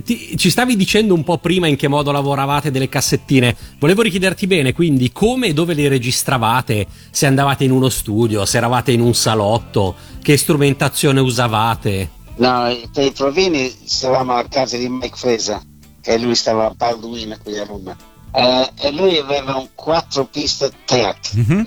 ti, 0.03 0.37
ci 0.37 0.49
stavi 0.49 0.75
dicendo 0.75 1.13
un 1.13 1.23
po' 1.23 1.37
prima 1.37 1.67
in 1.67 1.75
che 1.75 1.87
modo 1.87 2.11
lavoravate 2.11 2.71
delle 2.71 2.89
cassettine. 2.89 3.55
Volevo 3.79 4.01
richiederti 4.01 4.47
bene, 4.47 4.73
quindi, 4.73 5.11
come 5.11 5.47
e 5.47 5.53
dove 5.53 5.73
le 5.73 5.87
registravate? 5.87 6.87
Se 7.11 7.25
andavate 7.25 7.63
in 7.63 7.71
uno 7.71 7.89
studio, 7.89 8.45
se 8.45 8.57
eravate 8.57 8.91
in 8.91 9.01
un 9.01 9.13
salotto, 9.13 9.95
che 10.21 10.37
strumentazione 10.37 11.19
usavate? 11.19 12.09
No, 12.37 12.75
per 12.93 13.05
i 13.05 13.11
provini 13.11 13.69
stavamo 13.83 14.33
a 14.33 14.45
casa 14.45 14.77
di 14.77 14.87
Mike 14.87 15.17
Fresa, 15.17 15.61
che 16.01 16.17
lui 16.17 16.35
stava 16.35 16.67
a 16.67 16.73
Balduino 16.75 17.37
qui 17.43 17.57
a 17.57 17.65
Roma. 17.65 17.95
Eh, 18.31 18.69
e 18.81 18.91
lui 18.91 19.17
aveva 19.17 19.55
un 19.55 19.69
4 19.73 20.25
piste 20.25 20.71
track. 20.85 21.35
Mm-hmm. 21.35 21.63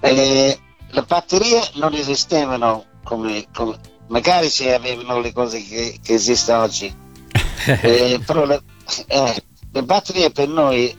Eh, 0.00 0.58
le 0.90 1.02
batterie 1.02 1.60
non 1.74 1.92
esistevano 1.94 2.84
come, 3.02 3.46
come 3.52 3.78
magari 4.08 4.48
se 4.48 4.74
avevano 4.74 5.20
le 5.20 5.32
cose 5.32 5.62
che, 5.62 5.98
che 6.02 6.14
esistono 6.14 6.62
oggi 6.62 7.02
eh, 7.66 8.20
però 8.24 8.44
le, 8.44 8.62
eh, 9.06 9.42
le, 9.72 9.82
batterie 9.82 10.30
per 10.30 10.48
noi 10.48 10.94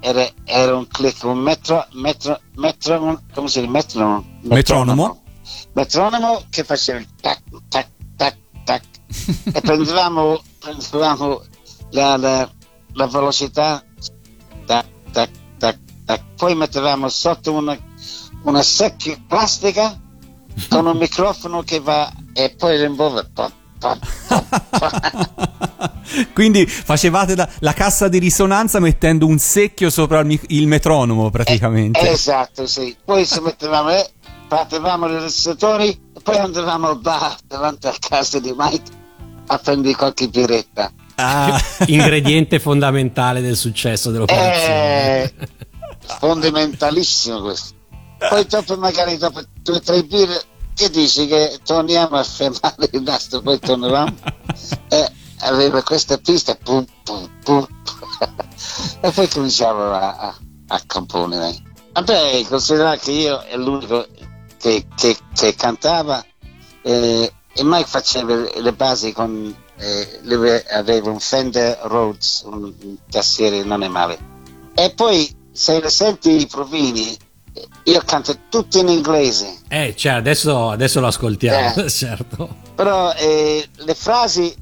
era, 0.00 0.26
era 0.44 0.76
un 0.76 0.86
click, 0.86 1.22
un 1.24 1.38
metro, 1.38 1.86
metro, 1.92 2.40
metro, 2.56 3.20
come 3.32 3.48
si 3.48 3.60
dice? 3.60 3.70
Metronomo. 3.70 4.24
Metronomo. 4.42 5.22
Metronomo 5.72 6.42
che 6.50 6.64
faceva 6.64 6.98
il 6.98 7.08
tac, 7.20 7.42
tac, 7.68 7.88
tac, 8.16 8.36
tac. 8.64 8.82
e 9.52 9.60
prendevamo, 9.62 10.42
prendevamo 10.58 11.42
la, 11.90 12.16
la, 12.16 12.50
la 12.92 13.06
velocità, 13.06 13.84
tac, 14.64 14.86
tac, 15.10 15.30
tac, 15.58 15.78
tac. 16.04 16.22
poi 16.36 16.54
mettevamo 16.54 17.08
sotto 17.08 17.52
una, 17.52 17.78
una 18.42 18.62
secchia 18.62 19.16
plastica 19.26 19.98
con 20.68 20.86
un 20.86 20.96
microfono 20.96 21.62
che 21.62 21.80
va 21.80 22.12
e 22.32 22.54
poi 22.56 22.80
rimmuove. 22.80 23.28
Quindi 26.32 26.66
facevate 26.66 27.34
la, 27.34 27.48
la, 27.60 27.72
cassa 27.72 28.08
di 28.08 28.18
risonanza 28.18 28.80
mettendo 28.80 29.26
un 29.26 29.38
secchio 29.38 29.90
sopra 29.90 30.20
il, 30.20 30.40
il 30.48 30.66
metronomo 30.66 31.30
praticamente. 31.30 32.00
Eh, 32.00 32.12
esatto, 32.12 32.66
sì. 32.66 32.96
Poi 33.04 33.26
ci 33.26 33.40
mettevamo, 33.40 33.90
eh, 33.90 34.08
partevamo 34.48 35.08
i 35.08 35.12
registratori 35.14 35.88
e 35.88 36.20
poi 36.22 36.36
andavamo 36.36 36.88
al 36.88 37.00
bar 37.00 37.36
davanti 37.46 37.86
a 37.86 37.94
casa 37.98 38.38
di 38.38 38.52
Mike 38.56 38.98
a 39.46 39.58
prendere 39.58 39.94
qualche 39.94 40.28
biretta. 40.28 40.92
Ah. 41.16 41.60
Ingrediente 41.86 42.58
fondamentale 42.58 43.40
del 43.40 43.56
successo 43.56 44.10
dell'operazione. 44.10 45.22
Eh, 45.22 45.34
fondamentalissimo 46.18 47.40
questo. 47.42 47.74
Poi 48.28 48.46
dopo 48.46 48.76
magari 48.76 49.16
dopo 49.16 49.40
due 49.62 49.76
o 49.76 49.80
tre 49.80 50.02
birre 50.04 50.42
che 50.74 50.90
dici 50.90 51.26
che 51.26 51.58
torniamo 51.64 52.16
a 52.16 52.22
fermare 52.22 52.88
il 52.92 53.02
nastro, 53.02 53.40
poi 53.40 53.58
torniamo 53.58 54.14
e 54.88 55.12
aveva 55.40 55.82
questa 55.82 56.18
pista 56.18 56.54
pum, 56.54 56.84
pum, 57.02 57.28
pum, 57.42 57.66
e 59.00 59.10
poi 59.10 59.28
cominciamo 59.28 59.92
a, 59.92 60.16
a, 60.16 60.36
a 60.68 60.82
comporre. 60.86 61.62
Vabbè, 61.92 62.44
considera 62.48 62.96
che 62.96 63.10
io 63.10 63.40
è 63.40 63.56
l'unico 63.56 64.06
che, 64.58 64.86
che, 64.94 65.16
che 65.34 65.54
cantava 65.54 66.24
eh, 66.82 67.32
e 67.52 67.64
Mike 67.64 67.88
faceva 67.88 68.34
le 68.34 68.72
basi 68.72 69.12
con 69.12 69.54
eh, 69.76 70.64
aveva 70.70 71.10
un 71.10 71.18
Fender 71.18 71.78
Rhodes, 71.82 72.42
un, 72.44 72.72
un 72.82 72.96
tastiere 73.10 73.64
non 73.64 73.82
è 73.82 73.88
male. 73.88 74.18
E 74.74 74.92
poi 74.94 75.34
se 75.52 75.88
senti 75.88 76.40
i 76.40 76.46
provini 76.46 77.16
io 77.84 78.02
canto 78.04 78.36
tutto 78.48 78.78
in 78.78 78.88
inglese. 78.88 79.58
Eh, 79.68 79.94
cioè, 79.96 80.12
adesso, 80.12 80.70
adesso 80.70 81.00
lo 81.00 81.08
ascoltiamo, 81.08 81.82
eh, 81.82 81.88
certo. 81.90 82.56
Però 82.74 83.12
eh, 83.12 83.68
le 83.72 83.94
frasi 83.94 84.54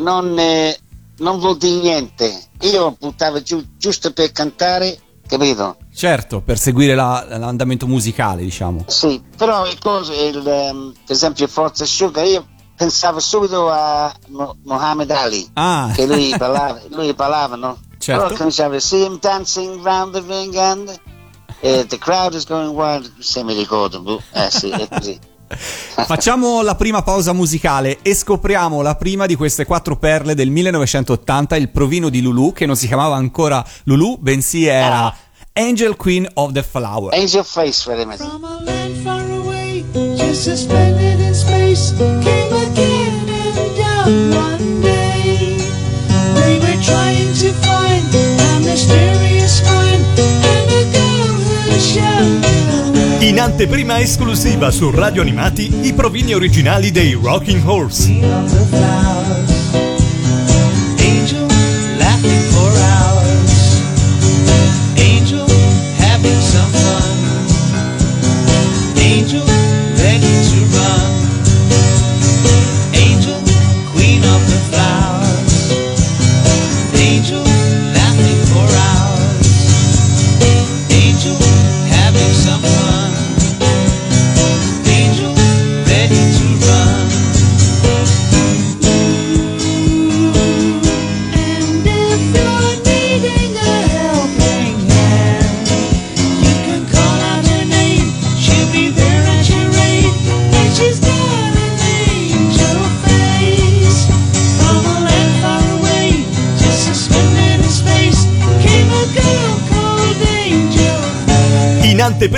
non, 0.00 0.38
eh, 0.38 0.76
non 1.18 1.38
vuol 1.38 1.56
dire 1.56 1.80
niente. 1.80 2.42
Io 2.62 2.96
buttavo 2.98 3.40
giù 3.42 3.64
giusto 3.76 4.12
per 4.12 4.32
cantare, 4.32 4.98
capito? 5.26 5.76
Certo, 5.94 6.40
per 6.40 6.58
seguire 6.58 6.94
la, 6.94 7.24
l'andamento 7.28 7.86
musicale, 7.86 8.42
diciamo. 8.42 8.84
Sì, 8.88 9.22
però 9.36 9.66
il 9.66 9.78
coso, 9.78 10.12
il, 10.12 10.36
um, 10.36 10.92
per 10.92 11.14
esempio 11.14 11.46
Forza 11.46 11.84
Asciuga, 11.84 12.22
io 12.22 12.46
pensavo 12.76 13.20
subito 13.20 13.68
a 13.68 14.12
Mo- 14.28 14.56
Ali, 14.66 15.48
ah. 15.54 15.92
che 15.94 16.06
lui 16.06 16.34
parlava, 16.38 16.80
lui 16.88 17.14
parlava, 17.14 17.56
no? 17.56 17.78
Certo. 17.98 18.22
Però 18.24 18.36
cominciava, 18.36 18.78
see 18.80 19.04
him 19.04 19.18
dancing 19.20 19.82
round 19.84 20.12
the 20.12 20.22
ring 20.26 20.54
and 20.54 20.98
eh, 21.60 21.84
the 21.86 21.98
crowd 21.98 22.32
is 22.34 22.46
going 22.46 22.74
wild, 22.74 23.10
se 23.18 23.44
mi 23.44 23.54
ricordo, 23.54 24.00
boh, 24.00 24.22
eh 24.32 24.50
sì, 24.50 24.70
è 24.70 24.88
così. 24.88 25.18
Facciamo 26.06 26.62
la 26.62 26.74
prima 26.76 27.02
pausa 27.02 27.32
musicale 27.32 27.98
e 28.02 28.14
scopriamo 28.14 28.82
la 28.82 28.94
prima 28.94 29.26
di 29.26 29.34
queste 29.34 29.64
quattro 29.64 29.96
perle 29.96 30.34
del 30.34 30.50
1980, 30.50 31.56
il 31.56 31.70
provino 31.70 32.08
di 32.08 32.20
Lulu, 32.20 32.52
che 32.52 32.66
non 32.66 32.76
si 32.76 32.86
chiamava 32.86 33.16
ancora 33.16 33.64
Lulu, 33.84 34.18
bensì 34.18 34.66
era 34.66 35.04
ah. 35.04 35.16
Angel 35.54 35.96
Queen 35.96 36.28
of 36.34 36.52
the 36.52 36.62
Flower. 36.62 37.12
Angel 37.14 37.44
Face, 37.44 37.82
veramente. 37.86 38.22
From 38.22 38.44
a 38.44 38.60
land 38.62 38.96
far 39.02 39.28
away, 39.30 39.84
just 40.16 40.44
suspended 40.44 41.20
in 41.20 41.34
space, 41.34 41.92
came 41.96 42.54
again 42.54 43.28
and 43.28 43.76
down 43.76 44.30
one 44.32 44.80
day. 44.80 45.56
They 46.34 46.58
were 46.60 46.82
trying 46.82 47.34
to 47.34 47.52
find 47.60 48.14
a 48.14 48.60
mysterious 48.60 49.60
find 49.60 50.04
and 50.18 50.70
a 50.70 50.84
girl 50.92 51.34
who 51.34 51.78
showed 51.80 52.59
In 53.30 53.38
anteprima 53.38 54.00
esclusiva 54.00 54.72
su 54.72 54.90
Radio 54.90 55.22
Animati 55.22 55.86
i 55.86 55.92
provini 55.92 56.34
originali 56.34 56.90
dei 56.90 57.12
Rocking 57.12 57.64
Horse. 57.64 58.10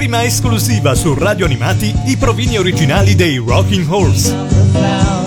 Anteprima 0.03 0.25
esclusiva 0.25 0.97
su 0.97 1.15
Radio 1.15 1.47
Animati 1.47 1.95
i 2.07 2.17
provini 2.17 2.59
originali 2.59 3.15
dei 3.15 3.37
Rocking 3.37 3.89
Horse. 3.89 5.22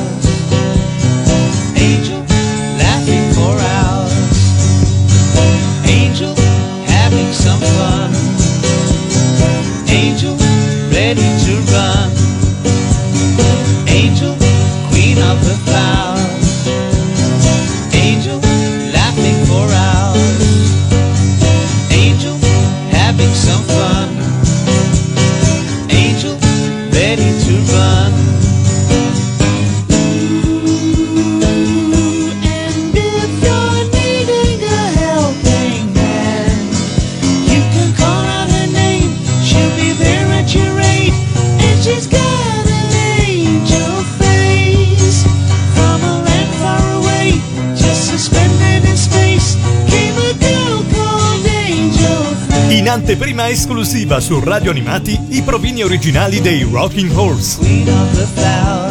Esclusiva 54.06 54.20
su 54.20 54.40
Radio 54.40 54.72
Animati 54.72 55.20
i 55.30 55.42
provini 55.42 55.84
originali 55.84 56.40
dei 56.40 56.62
Rocking 56.64 57.12
Horse. 57.16 58.85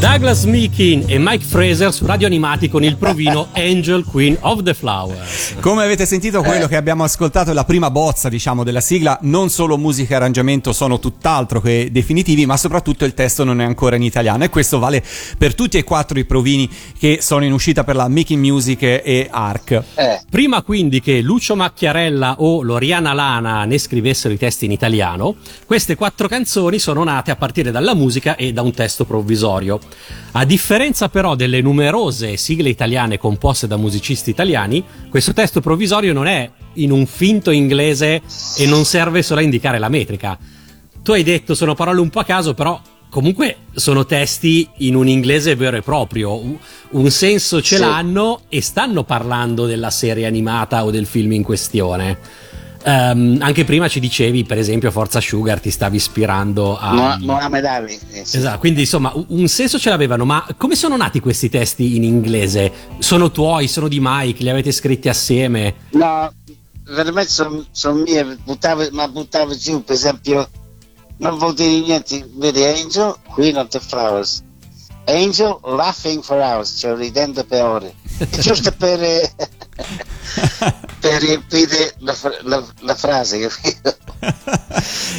Douglas 0.00 0.44
Meekin 0.44 1.06
e 1.08 1.18
Mike 1.18 1.44
Fraser 1.44 1.92
su 1.92 2.06
Radio 2.06 2.28
Animati 2.28 2.68
con 2.68 2.84
il 2.84 2.96
provino 2.96 3.48
Angel 3.54 4.04
Queen 4.04 4.36
of 4.42 4.62
the 4.62 4.72
Flowers. 4.72 5.56
Come 5.58 5.82
avete 5.82 6.06
sentito, 6.06 6.40
quello 6.40 6.68
che 6.68 6.76
abbiamo 6.76 7.02
ascoltato 7.02 7.50
è 7.50 7.52
la 7.52 7.64
prima 7.64 7.90
bozza, 7.90 8.28
diciamo, 8.28 8.62
della 8.62 8.80
sigla. 8.80 9.18
Non 9.22 9.50
solo 9.50 9.76
musica 9.76 10.12
e 10.12 10.16
arrangiamento 10.16 10.72
sono 10.72 11.00
tutt'altro 11.00 11.60
che 11.60 11.88
definitivi, 11.90 12.46
ma 12.46 12.56
soprattutto 12.56 13.04
il 13.04 13.12
testo 13.12 13.42
non 13.42 13.60
è 13.60 13.64
ancora 13.64 13.96
in 13.96 14.04
italiano. 14.04 14.44
E 14.44 14.50
questo 14.50 14.78
vale 14.78 15.02
per 15.36 15.56
tutti 15.56 15.78
e 15.78 15.82
quattro 15.82 16.16
i 16.20 16.24
provini 16.24 16.70
che 16.96 17.18
sono 17.20 17.44
in 17.44 17.52
uscita 17.52 17.82
per 17.82 17.96
la 17.96 18.06
Making 18.06 18.40
Music 18.40 18.82
e 18.82 19.26
Arc. 19.28 19.82
Eh, 19.94 20.20
Prima 20.30 20.62
quindi 20.62 21.00
che 21.00 21.20
Lucio 21.22 21.56
Macchiarella 21.56 22.36
o 22.38 22.62
Loriana 22.62 23.14
Lana 23.14 23.64
ne 23.64 23.78
scrivessero 23.78 24.32
i 24.32 24.38
testi 24.38 24.66
in 24.66 24.70
italiano, 24.70 25.36
queste 25.66 25.96
quattro 25.96 26.28
canzoni 26.28 26.78
sono 26.78 27.02
nate 27.02 27.32
a 27.32 27.36
partire 27.36 27.72
dalla 27.72 27.94
musica 27.94 28.36
e 28.36 28.52
da 28.52 28.62
un 28.62 28.72
testo 28.72 29.04
provvisorio. 29.04 29.80
A 30.32 30.44
differenza 30.44 31.08
però 31.08 31.34
delle 31.34 31.60
numerose 31.60 32.36
sigle 32.36 32.68
italiane 32.68 33.18
composte 33.18 33.66
da 33.66 33.76
musicisti 33.76 34.30
italiani, 34.30 34.84
questo 35.08 35.32
testo 35.32 35.60
provvisorio 35.60 36.12
non 36.12 36.26
è 36.26 36.50
in 36.74 36.92
un 36.92 37.06
finto 37.06 37.50
inglese 37.50 38.22
e 38.56 38.66
non 38.66 38.84
serve 38.84 39.22
solo 39.22 39.40
a 39.40 39.42
indicare 39.42 39.78
la 39.78 39.88
metrica. 39.88 40.38
Tu 41.02 41.12
hai 41.12 41.22
detto 41.22 41.54
sono 41.54 41.74
parole 41.74 42.00
un 42.00 42.10
po' 42.10 42.20
a 42.20 42.24
caso, 42.24 42.54
però 42.54 42.80
comunque 43.10 43.56
sono 43.72 44.04
testi 44.04 44.68
in 44.78 44.94
un 44.94 45.08
inglese 45.08 45.56
vero 45.56 45.78
e 45.78 45.82
proprio. 45.82 46.38
Un- 46.90 47.10
senso 47.10 47.62
ce 47.62 47.76
Sì. 47.76 47.80
l'hanno 47.80 48.42
e 48.48 48.60
stanno 48.60 49.04
parlando 49.04 49.66
della 49.66 49.90
serie 49.90 50.26
animata 50.26 50.84
o 50.84 50.90
del 50.90 51.06
film 51.06 51.32
in 51.32 51.42
questione. 51.42 52.18
Ehm, 52.88 53.36
anche 53.42 53.64
prima 53.64 53.86
ci 53.86 54.00
dicevi, 54.00 54.44
per 54.44 54.56
esempio, 54.56 54.90
Forza 54.90 55.20
Sugar 55.20 55.60
ti 55.60 55.70
stavi 55.70 55.96
ispirando 55.96 56.78
a. 56.78 56.92
Mo- 56.94 57.16
Mohamed 57.34 57.64
Ali. 57.66 57.98
eh, 58.12 58.24
sì. 58.24 58.38
Esatto, 58.38 58.58
quindi 58.60 58.80
insomma 58.80 59.12
un- 59.14 59.26
un 59.28 59.46
senso 59.48 59.78
ce 59.78 59.90
l'avevano, 59.90 60.24
ma 60.24 60.46
come 60.56 60.74
sono 60.74 60.96
nati 60.96 61.20
questi 61.20 61.50
testi 61.50 61.96
in 61.96 62.02
inglese? 62.02 62.72
Sono 62.98 63.30
tuoi, 63.30 63.68
sono 63.68 63.88
di 63.88 63.98
Mike, 64.00 64.42
li 64.42 64.48
avete 64.48 64.72
scritti 64.72 65.10
assieme? 65.10 65.74
No, 65.90 66.32
veramente 66.86 67.28
sono 67.30 67.62
son 67.72 68.00
mie, 68.00 68.38
buttavo, 68.42 68.88
ma 68.92 69.06
buttavo 69.08 69.54
giù, 69.54 69.84
per 69.84 69.94
esempio, 69.94 70.48
non 71.18 71.36
vuol 71.36 71.52
dire 71.52 71.80
niente, 71.80 72.26
vedi 72.36 72.64
Angel, 72.64 73.14
Queen 73.34 73.58
of 73.58 73.68
the 73.68 73.80
Flowers. 73.80 74.42
Angel 75.08 75.58
laughing 75.62 76.22
for 76.22 76.36
hours, 76.38 76.76
cioè 76.78 76.94
ridendo 76.94 77.42
per 77.44 77.62
ore. 77.64 77.94
Giusto 78.38 78.72
per, 78.72 79.02
eh, 79.02 79.32
per 81.00 81.22
riempire 81.22 81.94
la, 82.00 82.14
la- 82.42 82.64
la 82.80 82.94
frase, 82.94 83.38
capito? 83.38 83.96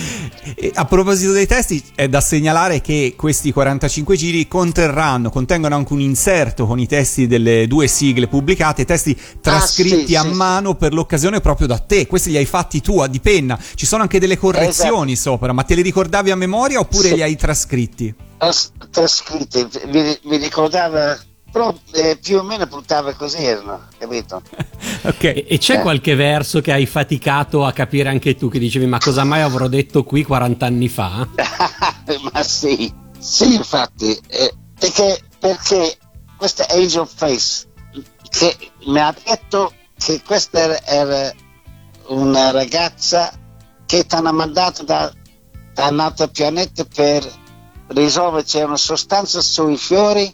A 0.73 0.85
proposito 0.85 1.31
dei 1.31 1.45
testi, 1.47 1.81
è 1.95 2.09
da 2.09 2.21
segnalare 2.21 2.81
che 2.81 3.13
questi 3.15 3.51
45 3.51 4.15
giri 4.15 4.47
conterranno, 4.47 5.29
contengono 5.29 5.75
anche 5.75 5.93
un 5.93 6.01
inserto 6.01 6.65
con 6.65 6.79
i 6.79 6.87
testi 6.87 7.27
delle 7.27 7.65
due 7.67 7.87
sigle 7.87 8.27
pubblicate, 8.27 8.83
testi 8.85 9.17
trascritti 9.41 10.07
sì, 10.07 10.15
a 10.15 10.23
sì, 10.23 10.29
mano 10.29 10.75
per 10.75 10.93
l'occasione 10.93 11.39
proprio 11.39 11.67
da 11.67 11.77
te. 11.79 12.07
Questi 12.07 12.31
li 12.31 12.37
hai 12.37 12.45
fatti 12.45 12.81
tu 12.81 12.99
a 12.99 13.07
di 13.07 13.19
penna. 13.19 13.57
Ci 13.75 13.85
sono 13.85 14.01
anche 14.01 14.19
delle 14.19 14.37
correzioni 14.37 15.15
sopra, 15.15 15.53
ma 15.53 15.63
te 15.63 15.75
li 15.75 15.81
ricordavi 15.81 16.29
a 16.31 16.35
memoria 16.35 16.79
oppure 16.79 17.07
Esatto. 17.07 17.15
Sì. 17.15 17.15
li 17.15 17.21
hai 17.23 17.35
trascritti? 17.37 18.15
Trascritte, 18.91 19.69
mi, 19.87 20.17
mi 20.23 20.37
ricordava, 20.37 21.17
però 21.51 21.73
eh, 21.91 22.17
più 22.21 22.37
o 22.37 22.43
meno 22.43 22.65
buttava 22.67 23.13
così 23.13 23.43
erano, 23.43 23.87
capito? 23.97 24.41
Ok. 25.01 25.23
E, 25.23 25.57
c'è 25.59 25.77
Eh. 25.77 25.81
qualche 25.81 26.13
verso 26.15 26.59
che 26.59 26.73
hai 26.73 26.85
faticato 26.85 27.63
a 27.65 27.71
capire 27.71 28.09
anche 28.09 28.35
tu, 28.35 28.49
che 28.49 28.59
dicevi 28.59 28.85
ma 28.85 28.97
cosa 28.97 29.23
mai 29.23 29.41
avrò 29.41 29.67
detto 29.67 30.03
qui 30.03 30.23
40 30.23 30.65
anni 30.65 30.89
fa? 30.89 31.25
Ma 32.33 32.43
sì, 32.43 32.91
sì, 33.17 33.55
infatti, 33.55 34.17
eh, 34.27 34.53
perché, 34.77 35.21
perché 35.39 35.97
questa 36.35 36.65
Angel 36.69 37.07
Face 37.07 37.67
che 38.29 38.57
mi 38.87 38.99
ha 38.99 39.13
detto 39.23 39.73
che 39.97 40.21
questa 40.25 40.59
era, 40.59 40.85
era 40.85 41.33
una 42.07 42.51
ragazza 42.51 43.31
che 43.85 44.05
ti 44.05 44.15
hanno 44.15 44.33
mandato 44.33 44.83
da, 44.83 45.11
da 45.73 45.87
un 45.87 45.99
altro 45.99 46.27
pianeta 46.27 46.83
per 46.83 47.25
risolvere 47.89 48.43
c'era 48.43 48.65
una 48.65 48.77
sostanza 48.77 49.41
sui 49.41 49.77
fiori 49.77 50.31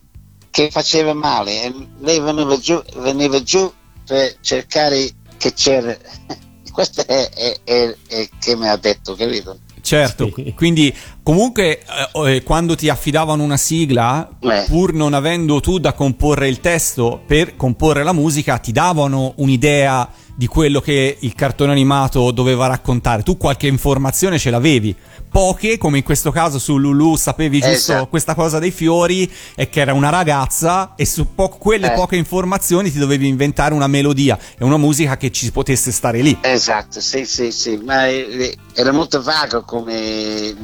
che 0.50 0.70
faceva 0.72 1.14
male 1.14 1.64
e 1.64 1.74
lei 2.00 2.20
veniva 2.20 2.58
giù, 2.58 2.82
veniva 2.98 3.42
giù 3.44 3.72
per 4.06 4.36
cercare 4.42 5.10
che 5.38 5.54
c'era. 5.54 5.96
Questo 6.72 7.06
è, 7.08 7.30
è- 7.30 7.60
è- 7.64 7.96
è 8.08 8.30
che 8.40 8.56
mi 8.58 8.68
ha 8.68 8.76
detto, 8.76 9.16
capito? 9.16 9.58
Certo, 9.82 10.32
Sì. 10.36 10.54
quindi 10.56 10.94
comunque 11.22 11.80
eh, 12.14 12.36
eh, 12.36 12.44
quando 12.44 12.76
ti 12.76 12.90
affidavano 12.90 13.44
una 13.44 13.56
sigla, 13.56 14.28
Eh. 14.40 14.66
pur 14.68 14.94
non 14.94 15.14
avendo 15.14 15.60
tu 15.60 15.78
da 15.78 15.94
comporre 15.94 16.48
il 16.50 16.60
testo 16.60 17.22
per 17.26 17.56
comporre 17.56 18.04
la 18.04 18.12
musica, 18.12 18.58
ti 18.58 18.72
davano 18.72 19.34
un'idea 19.38 20.10
di 20.36 20.48
quello 20.48 20.82
che 20.82 21.18
il 21.20 21.34
cartone 21.36 21.72
animato 21.72 22.32
doveva 22.32 22.66
raccontare. 22.68 23.22
Tu 23.24 23.38
qualche 23.38 23.68
informazione 23.68 24.40
ce 24.40 24.50
l'avevi. 24.50 24.94
Poche, 25.36 25.78
come 25.78 25.98
in 25.98 26.04
questo 26.06 26.32
caso 26.32 26.60
su 26.60 26.78
Lulu, 26.78 27.18
sapevi 27.18 27.60
giusto 27.60 27.74
Esatto. 27.74 28.08
questa 28.08 28.36
cosa 28.36 28.58
dei 28.58 28.72
fiori 28.72 29.30
e 29.54 29.68
che 29.68 29.82
era 29.82 29.92
una 29.92 30.08
ragazza 30.08 30.94
e 30.96 31.06
su 31.06 31.36
po- 31.36 31.50
quelle 31.50 31.92
Eh. 31.92 31.94
poche 31.94 32.16
informazioni 32.16 32.90
ti 32.90 32.98
dovevi 33.00 33.28
inventare 33.28 33.74
una 33.74 33.88
melodia 33.88 34.40
e 34.58 34.64
una 34.64 34.78
musica 34.78 35.18
che 35.18 35.32
ci 35.34 35.52
potesse 35.52 35.92
stare 35.92 36.22
lì. 36.22 36.38
Esatto, 36.40 37.02
sì, 37.02 37.26
sì, 37.26 37.52
sì, 37.52 37.76
ma 37.76 38.08
eh, 38.08 38.56
era 38.76 38.94
molto 38.94 39.22
vago 39.22 39.64
come 39.64 40.56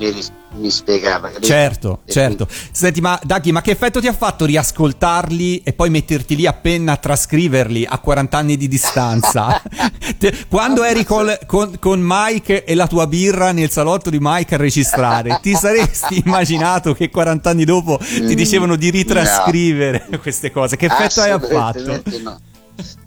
mi, 0.54 0.70
spiegava. 0.70 1.30
capito? 1.30 1.48
Certo, 1.48 2.00
E 2.06 2.12
certo. 2.12 2.48
Senti, 2.72 3.02
ma 3.02 3.20
Daghi, 3.24 3.52
ma 3.52 3.62
che 3.62 3.72
effetto 3.72 4.00
ti 4.00 4.08
ha 4.08 4.14
fatto 4.14 4.46
riascoltarli 4.46 5.62
e 5.64 5.74
poi 5.74 5.90
metterti 5.90 6.36
lì 6.36 6.46
a 6.46 6.54
penna 6.54 6.94
a 6.94 6.98
trascriverli 6.98 7.86
a 7.88 7.98
40 8.00 8.38
anni 8.38 8.58
di 8.58 8.68
distanza? 8.68 9.62
Te- 10.18 10.46
Quando 10.50 10.84
eri 10.84 11.04
col- 11.06 11.40
con, 11.46 11.78
con 11.80 12.00
Mike 12.02 12.64
e 12.66 12.76
la 12.76 12.88
tua 12.88 13.08
birra 13.08 13.52
nel 13.52 13.70
salotto 13.70 14.10
di 14.10 14.18
Mike 14.20 14.56
a 14.56 14.58
registrare, 14.58 15.40
ti 15.42 15.54
saresti 15.56 16.22
immaginato 16.26 16.94
che 16.94 17.10
40 17.10 17.50
anni 17.50 17.64
dopo 17.66 17.98
ti 17.98 18.36
dicevano 18.36 18.76
di 18.76 18.90
ritrascrivere 18.90 20.08
queste 20.22 20.52
cose? 20.52 20.76
Che 20.76 20.86
effetto 20.86 21.22
hai 21.22 21.32
fatto? 21.40 21.78
Assolutamente 21.80 22.20
no. 22.20 22.40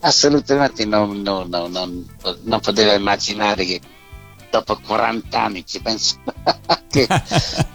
Assolutamente 0.01 0.85
no, 0.85 1.07
no, 1.13 1.45
no, 1.49 1.67
no, 1.67 2.05
non 2.43 2.61
potevo 2.61 2.93
immaginare 2.93 3.65
che 3.65 3.81
dopo 4.59 4.79
40 4.87 5.41
anni 5.43 5.65
ci 5.67 5.81
penso. 5.81 6.17
che- 6.89 7.09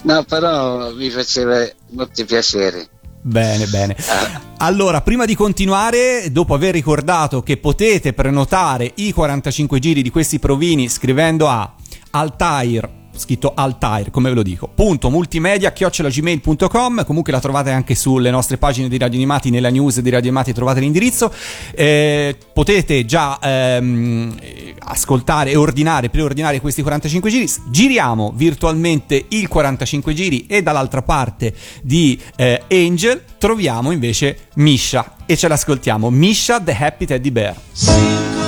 no, 0.04 0.24
però 0.24 0.94
mi 0.94 1.10
faceva 1.10 1.68
molto 1.92 2.24
piacere. 2.26 2.88
Bene, 3.22 3.66
bene. 3.66 3.98
Ah, 4.08 4.42
Allora, 4.60 5.02
prima 5.02 5.26
di 5.26 5.36
continuare, 5.36 6.32
dopo 6.32 6.54
aver 6.54 6.74
ricordato 6.74 7.44
che 7.44 7.58
potete 7.58 8.14
prenotare 8.14 8.94
i 8.96 9.12
45 9.12 9.80
giri 9.80 10.02
di 10.02 10.10
questi 10.10 10.40
provini 10.40 10.88
scrivendo 10.88 11.50
a 11.50 11.74
Altair 12.12 12.98
scritto 13.20 13.54
Altair, 13.56 14.10
come 14.10 14.30
ve 14.30 14.36
lo 14.36 14.44
dico, 14.44 14.68
punto 14.74 15.10
multimedia 15.10 15.72
chiocciolagmail.com 15.72 17.06
comunque 17.06 17.32
la 17.32 17.40
trovate 17.40 17.72
anche 17.72 17.96
sulle 17.96 18.32
nostre 18.32 18.58
pagine 18.58 18.88
di 18.88 18.98
Radio 18.98 19.18
Animati, 19.18 19.50
nella 19.50 19.70
news 19.70 20.00
di 20.00 20.10
Radio 20.10 20.30
Animati 20.30 20.54
trovate 20.54 20.80
l'indirizzo. 20.80 21.32
Eh, 21.76 22.36
potete 22.54 23.06
già 23.06 23.38
ehm, 23.40 24.36
eh, 24.40 24.76
ascoltare 24.80 25.52
e 25.52 25.56
ordinare, 25.56 26.10
preordinare 26.10 26.60
questi 26.62 26.82
45 26.82 27.30
giri. 27.30 27.52
Giriamo 27.70 28.34
virtualmente 28.36 29.26
il 29.30 29.48
45 29.48 30.14
giri 30.14 30.46
e 30.48 30.62
dall'altra 30.62 31.02
parte 31.02 31.54
di 31.82 32.20
eh, 32.36 32.64
Angel 32.70 33.24
troviamo 33.38 33.92
invece 33.92 34.48
Misha 34.56 35.16
e 35.26 35.36
ce 35.36 35.48
l'ascoltiamo. 35.48 36.10
Misha 36.10 36.60
the 36.60 36.76
Happy 36.76 37.06
Teddy 37.06 37.32
Bear 37.32 38.39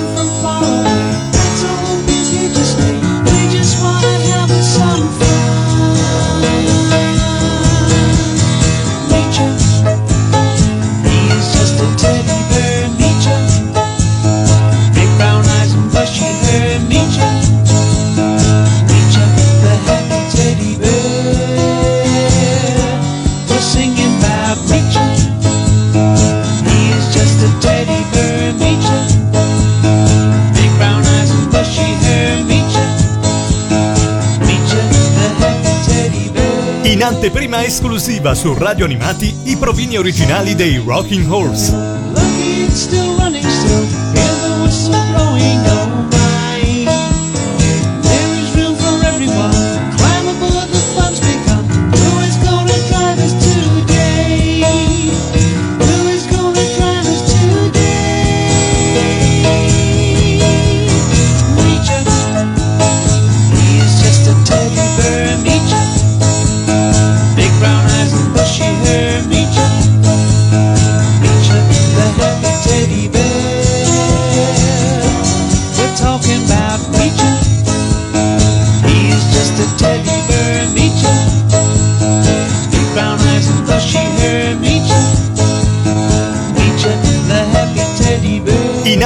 esclusiva 37.71 38.35
su 38.35 38.53
Radio 38.53 38.83
Animati 38.83 39.33
i 39.45 39.55
provini 39.55 39.95
originali 39.95 40.55
dei 40.55 40.75
Rocking 40.85 41.31
Horse. 41.31 43.10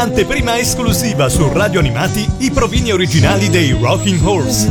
Anteprima 0.05 0.59
esclusiva 0.59 1.29
su 1.29 1.49
Radio 1.51 1.79
Animati 1.79 2.29
i 2.39 2.51
provini 2.51 2.91
originali 2.91 3.49
dei 3.49 3.71
Rocking 3.71 4.23
Horse. 4.23 4.67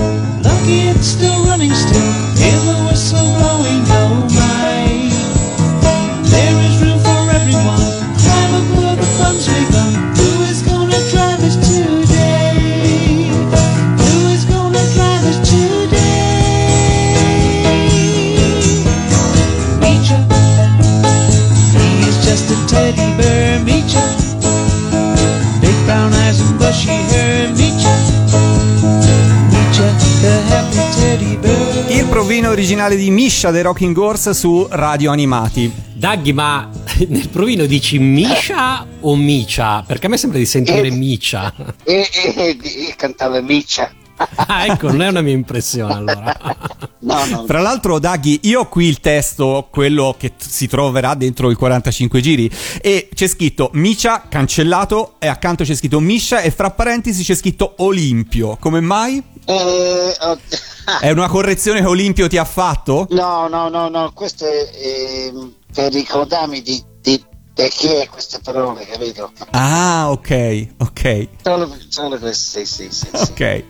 Originale 32.74 32.96
di 32.96 33.10
Misha 33.12 33.52
dei 33.52 33.62
Rocking 33.62 33.96
Horse 33.96 34.34
su 34.34 34.66
Radio 34.68 35.12
Animati. 35.12 35.70
Daggy, 35.92 36.32
ma 36.32 36.68
nel 37.06 37.28
provino 37.28 37.66
dici 37.66 38.00
Misha 38.00 38.84
o 39.00 39.14
Micia? 39.14 39.84
Perché 39.87 40.06
a 40.06 40.08
me 40.08 40.16
sembra 40.16 40.40
di 40.40 40.44
sentire 40.46 40.88
Eh. 40.88 40.90
Micia. 40.90 41.54
E, 41.84 42.08
e- 42.12 42.34
e- 42.37 42.58
e 42.88 42.94
cantava 42.96 43.40
Miccia. 43.40 43.92
Ah, 44.46 44.66
ecco, 44.66 44.88
non 44.92 45.02
è 45.02 45.08
una 45.08 45.22
mia 45.22 45.32
impressione 45.32 45.92
allora. 45.94 46.37
No, 47.04 47.22
no. 47.26 47.44
Fra 47.46 47.60
l'altro, 47.60 47.98
Daghi, 47.98 48.40
io 48.44 48.60
ho 48.60 48.68
qui 48.68 48.87
il 48.87 48.98
testo, 49.00 49.68
quello 49.70 50.14
che 50.18 50.30
t- 50.37 50.42
si 50.42 50.66
troverà 50.66 51.12
dentro 51.14 51.50
i 51.50 51.54
45 51.54 52.20
giri, 52.22 52.50
e 52.80 53.10
c'è 53.12 53.26
scritto 53.26 53.68
Micia 53.74 54.24
cancellato, 54.26 55.16
e 55.18 55.26
accanto 55.26 55.64
c'è 55.64 55.74
scritto 55.74 56.00
Misha, 56.00 56.40
e 56.40 56.50
fra 56.50 56.70
parentesi 56.70 57.22
c'è 57.22 57.34
scritto 57.34 57.74
Olimpio. 57.78 58.56
Come 58.58 58.80
mai? 58.80 59.22
Eh, 59.46 60.16
oh, 60.20 60.38
È 61.00 61.11
una 61.11 61.28
correzione 61.28 61.80
che 61.80 61.87
Olimpio 61.87 62.28
ti 62.28 62.37
ha 62.37 62.44
fatto? 62.44 63.07
no, 63.11 63.48
no, 63.48 63.68
no, 63.68 63.88
no, 63.88 64.12
questo 64.12 64.44
è 64.44 64.70
ehm, 64.74 65.54
per 65.72 65.92
ricordarmi 65.92 66.61
di, 66.62 66.83
di, 67.00 67.22
di 67.54 67.68
chi 67.68 67.87
è 67.88 68.09
queste 68.09 68.38
parole, 68.40 68.85
capito? 68.87 69.33
Ah, 69.50 70.11
ok, 70.11 70.68
ok. 70.78 71.28
Solo, 71.42 71.74
solo 71.88 72.18
queste, 72.18 72.64
sì, 72.66 72.88
sì, 72.88 72.90
sì. 72.92 73.09
sì. 73.16 73.64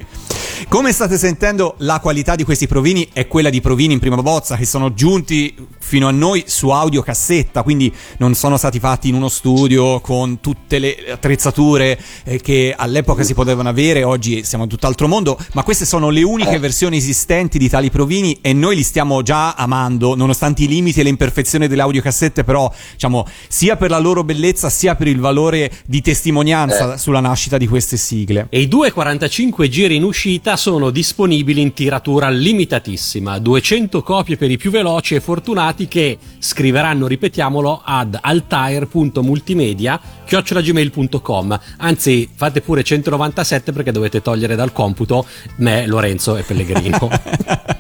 Come 0.69 0.93
state 0.93 1.19
sentendo, 1.19 1.75
la 1.79 2.01
qualità 2.01 2.35
di 2.37 2.45
questi 2.45 2.67
provini 2.67 3.09
è 3.13 3.27
quella 3.27 3.51
di 3.51 3.61
provini 3.61 3.93
in 3.93 3.99
prima 3.99 4.21
bozza 4.23 4.57
che 4.57 4.65
sono 4.65 4.95
giunti 4.95 5.55
fino 5.79 6.09
a 6.09 6.11
noi 6.11 6.45
su 6.47 6.71
audiocassetta, 6.71 7.63
quindi 7.63 7.93
non 8.19 8.35
sono 8.35 8.57
stati 8.57 8.79
fatti 8.79 9.09
in 9.09 9.15
uno 9.15 9.29
studio 9.29 10.01
con 10.01 10.41
tutte 10.41 10.79
le 10.79 10.97
attrezzature 11.11 11.99
eh, 12.25 12.41
che 12.41 12.75
all'epoca 12.77 13.23
si 13.23 13.35
potevano 13.35 13.69
avere, 13.69 14.03
oggi 14.05 14.45
siamo 14.45 14.65
in 14.65 14.71
tutt'altro 14.71 15.09
mondo, 15.09 15.39
ma 15.53 15.63
queste 15.63 15.85
sono 15.85 16.09
le 16.09 16.23
uniche 16.23 16.59
versioni 16.59 16.97
esistenti 16.97 17.59
di 17.59 17.69
tali 17.69 17.91
provini 17.91 18.39
e 18.41 18.53
noi 18.53 18.77
li 18.77 18.83
stiamo 18.83 19.23
già 19.23 19.55
amando, 19.55 20.15
nonostante 20.15 20.63
i 20.63 20.69
limiti 20.69 21.01
e 21.01 21.03
le 21.03 21.11
imperfezioni 21.11 21.69
delle 21.69 21.83
audiocassette, 21.83 22.45
però 22.45 22.73
diciamo 22.93 23.27
sia 23.49 23.77
per 23.77 23.91
la 23.91 23.99
loro 23.99 24.25
bellezza 24.25 24.71
sia 24.71 24.95
per 24.95 25.09
il 25.09 25.19
valore 25.19 25.71
di 25.85 26.01
testimonianza 26.01 26.97
sulla 26.97 27.21
nascita 27.21 27.59
di 27.59 27.67
queste 27.67 27.97
sigle. 27.97 28.47
E 28.51 28.61
i 28.61 28.69
due 28.69 28.93
45 28.93 29.69
giri 29.69 29.97
in 29.97 30.03
uscita 30.03 30.44
sono 30.57 30.91
disponibili 30.91 31.61
in 31.61 31.73
tiratura 31.73 32.29
limitatissima, 32.29 33.39
200 33.39 34.03
copie 34.03 34.37
per 34.37 34.51
i 34.51 34.57
più 34.57 34.71
veloci 34.71 35.15
e 35.15 35.21
fortunati 35.21 35.89
che 35.89 36.19
scriveranno, 36.39 37.07
ripetiamolo, 37.07 37.81
ad 37.83 38.19
altair.multimedia 38.21 40.01
chiocciolagmail.com 40.25 41.61
anzi 41.79 42.29
fate 42.35 42.61
pure 42.61 42.83
197 42.83 43.73
perché 43.73 43.93
dovete 43.93 44.23
togliere 44.23 44.55
dal 44.55 44.73
computo 44.73 45.27
me, 45.57 45.87
Lorenzo 45.87 46.37
e 46.37 46.43
Pellegrino. 46.43 47.09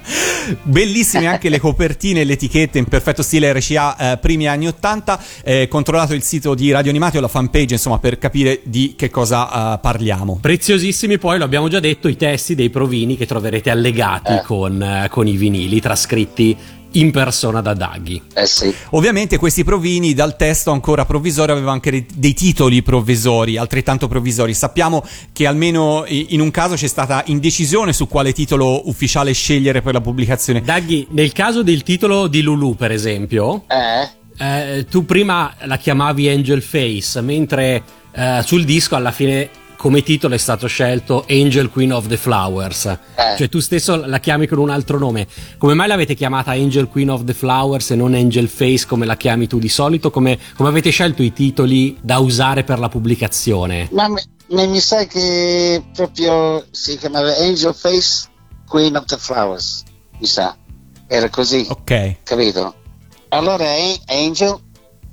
Bellissime 0.63 1.27
anche 1.27 1.49
le 1.49 1.59
copertine 1.59 2.21
e 2.21 2.25
le 2.25 2.35
etichette 2.35 2.79
in 2.79 2.85
perfetto 2.85 3.23
stile 3.23 3.53
RCA 3.53 4.13
eh, 4.13 4.19
primi 4.19 4.47
anni 4.47 4.67
80. 4.67 5.23
Eh, 5.43 5.69
controllato 5.69 6.15
il 6.15 6.23
sito 6.23 6.55
di 6.55 6.71
Radio 6.71 6.91
Animati 6.91 7.17
o 7.17 7.21
la 7.21 7.29
fanpage, 7.29 7.75
insomma, 7.75 7.99
per 7.99 8.19
capire 8.19 8.61
di 8.65 8.95
che 8.97 9.09
cosa 9.09 9.75
eh, 9.75 9.79
parliamo. 9.79 10.39
Preziosissimi 10.41 11.19
poi, 11.19 11.39
lo 11.39 11.45
abbiamo 11.45 11.69
già 11.69 11.81
detto, 11.81 12.09
i 12.09 12.17
testi 12.17 12.54
dei 12.55 12.71
provini 12.71 13.17
che 13.17 13.27
troverete 13.27 13.71
allegati 13.71 14.41
con, 14.45 14.83
eh, 14.83 15.09
con 15.11 15.27
i 15.27 15.37
vinili 15.37 15.81
trascritti 15.81 16.57
in 16.97 17.11
persona 17.11 17.61
da 17.61 17.75
Daghi. 17.75 18.23
Eh 18.35 18.47
sì. 18.47 18.73
Ovviamente 18.91 19.37
questi 19.37 19.65
provini 19.65 20.15
dal 20.15 20.37
testo 20.37 20.71
ancora 20.71 21.05
provvisorio 21.05 21.53
avevano 21.55 21.73
anche 21.73 22.07
dei- 22.15 22.35
titoli 22.35 22.83
provvisori, 22.83 23.57
altrettanto 23.57 24.07
provvisori. 24.07 24.55
Sappiamo 24.55 25.05
che 25.33 25.47
almeno 25.47 26.05
in 26.07 26.41
un 26.41 26.51
caso 26.51 26.75
c'è 26.75 26.87
stata 26.87 27.23
indecisione 27.27 27.93
su 27.93 28.07
quale 28.07 28.33
titolo 28.33 28.89
ufficiale 28.89 29.33
scegliere 29.33 29.83
per 29.83 29.95
la 29.95 30.01
pubblicazione. 30.01 30.61
Daghi, 30.61 31.07
nel 31.11 31.33
caso 31.33 31.63
del 31.63 31.83
titolo 31.83 32.27
di 32.29 32.43
Lulu, 32.43 32.77
per 32.77 32.93
esempio, 32.93 33.65
Eh? 33.67 34.77
eh, 34.77 34.87
tu 34.89 35.05
prima 35.05 35.53
la 35.63 35.77
chiamavi 35.79 36.29
Angel 36.29 36.63
Face, 36.63 37.21
mentre 37.21 37.83
eh, 38.13 38.41
sul 38.45 38.65
disco 38.65 38.95
alla 38.95 39.11
fine 39.11 39.49
come 39.77 40.03
titolo 40.03 40.35
è 40.35 40.39
stato 40.39 40.67
scelto 40.67 41.25
Angel 41.29 41.69
Queen 41.71 41.93
of 41.93 42.07
the 42.07 42.17
Flowers. 42.17 42.87
Eh. 42.87 42.99
Cioè 43.37 43.49
tu 43.49 43.61
stesso 43.61 44.05
la 44.07 44.19
chiami 44.21 44.47
con 44.47 44.59
un 44.59 44.71
altro 44.71 44.99
nome. 44.99 45.27
Come 45.59 45.75
mai 45.75 45.89
l'avete 45.89 46.15
chiamata 46.15 46.53
Angel 46.53 46.89
Queen 46.89 47.11
of 47.11 47.25
the 47.25 47.35
Flowers 47.35 47.91
e 47.91 47.95
non 47.97 48.15
Angel 48.15 48.49
Face 48.49 48.87
come 48.87 49.07
la 49.07 49.17
chiami 49.17 49.47
tu 49.47 49.59
di 49.59 49.69
solito? 49.69 50.11
Come, 50.11 50.39
come 50.57 50.69
avete 50.69 50.91
scelto 50.91 51.23
i 51.23 51.33
titoli 51.33 51.97
da 52.01 52.19
usare 52.19 52.65
per 52.65 52.79
la 52.79 52.89
pubblicazione? 52.89 53.89
Ma 53.93 54.09
mi, 54.09 54.21
mi- 54.49 54.67
mi 54.69 54.81
sa 54.81 55.05
che 55.07 55.83
proprio 55.95 56.65
si 56.71 56.97
chiamava 56.97 57.35
Angel 57.39 57.75
Face 57.75 58.29
Queen 58.67 58.97
of 58.97 59.05
the 59.05 59.17
Flowers, 59.19 59.83
mi 60.19 60.27
sa. 60.27 60.57
Era 61.07 61.29
così, 61.29 61.67
Ok. 61.69 62.17
capito? 62.23 62.75
Allora 63.29 63.65
An- 63.69 63.99
Angel 64.07 64.59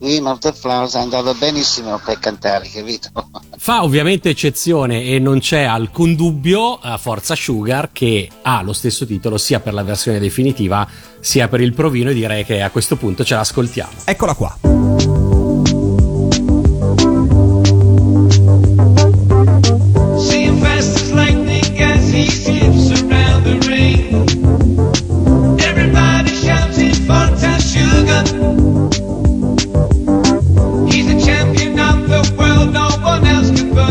Queen 0.01 0.25
of 0.25 0.39
the 0.39 0.51
Flowers 0.51 0.95
andava 0.95 1.31
benissimo 1.35 2.01
per 2.03 2.17
cantare, 2.17 2.67
capito? 2.67 3.09
Fa 3.55 3.83
ovviamente 3.83 4.29
eccezione 4.29 5.03
e 5.03 5.19
non 5.19 5.37
c'è 5.37 5.61
alcun 5.61 6.15
dubbio 6.15 6.79
a 6.79 6.97
Forza 6.97 7.35
Sugar 7.35 7.91
che 7.91 8.27
ha 8.41 8.63
lo 8.63 8.73
stesso 8.73 9.05
titolo 9.05 9.37
sia 9.37 9.59
per 9.59 9.75
la 9.75 9.83
versione 9.83 10.17
definitiva 10.17 10.87
sia 11.19 11.47
per 11.47 11.61
il 11.61 11.73
provino 11.73 12.09
e 12.09 12.15
direi 12.15 12.43
che 12.43 12.63
a 12.63 12.71
questo 12.71 12.95
punto 12.95 13.23
ce 13.23 13.35
l'ascoltiamo. 13.35 13.91
Eccola 14.05 14.33
qua. 14.33 15.30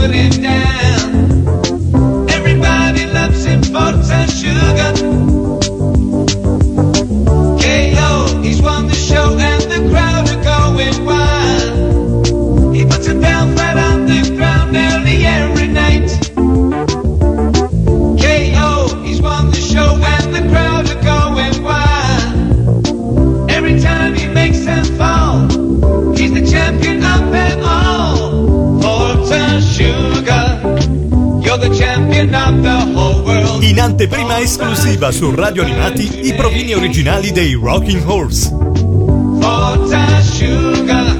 Put 0.01 0.15
him 0.15 0.31
down. 0.31 0.50
In 32.23 33.81
anteprima 33.81 34.41
esclusiva 34.41 35.11
su 35.11 35.35
Radio 35.35 35.63
Animati 35.63 36.27
i 36.29 36.35
provini 36.35 36.75
originali 36.75 37.33
dei 37.33 37.55
Rocking 37.55 38.03
Horse. 38.05 38.51
Sugar, 40.23 41.17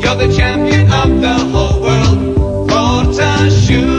you're 0.00 0.16
the 0.16 0.28
champion 0.34 0.90
of 0.90 1.20
the 1.20 1.34
whole 1.52 1.80
world. 1.80 2.68
Forza 2.68 3.48
Sugar 3.48 3.97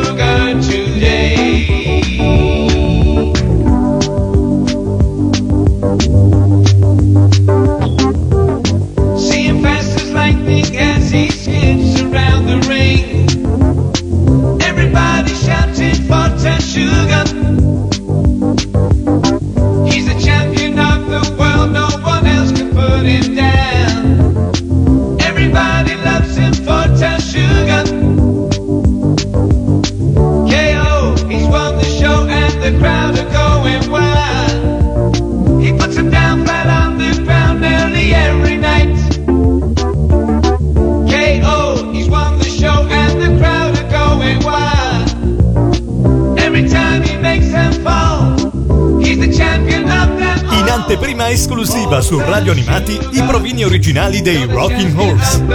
In 49.32 50.70
anteprima 50.70 51.30
esclusiva 51.30 52.02
su 52.02 52.20
Radio 52.20 52.52
Animati 52.52 53.00
i 53.12 53.24
provini 53.24 53.64
originali 53.64 54.22
dei 54.22 54.46
Rocking 54.46 54.98
Horse. 54.98 55.46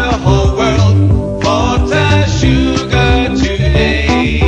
Sugar 2.27 3.33
today. 3.33 4.43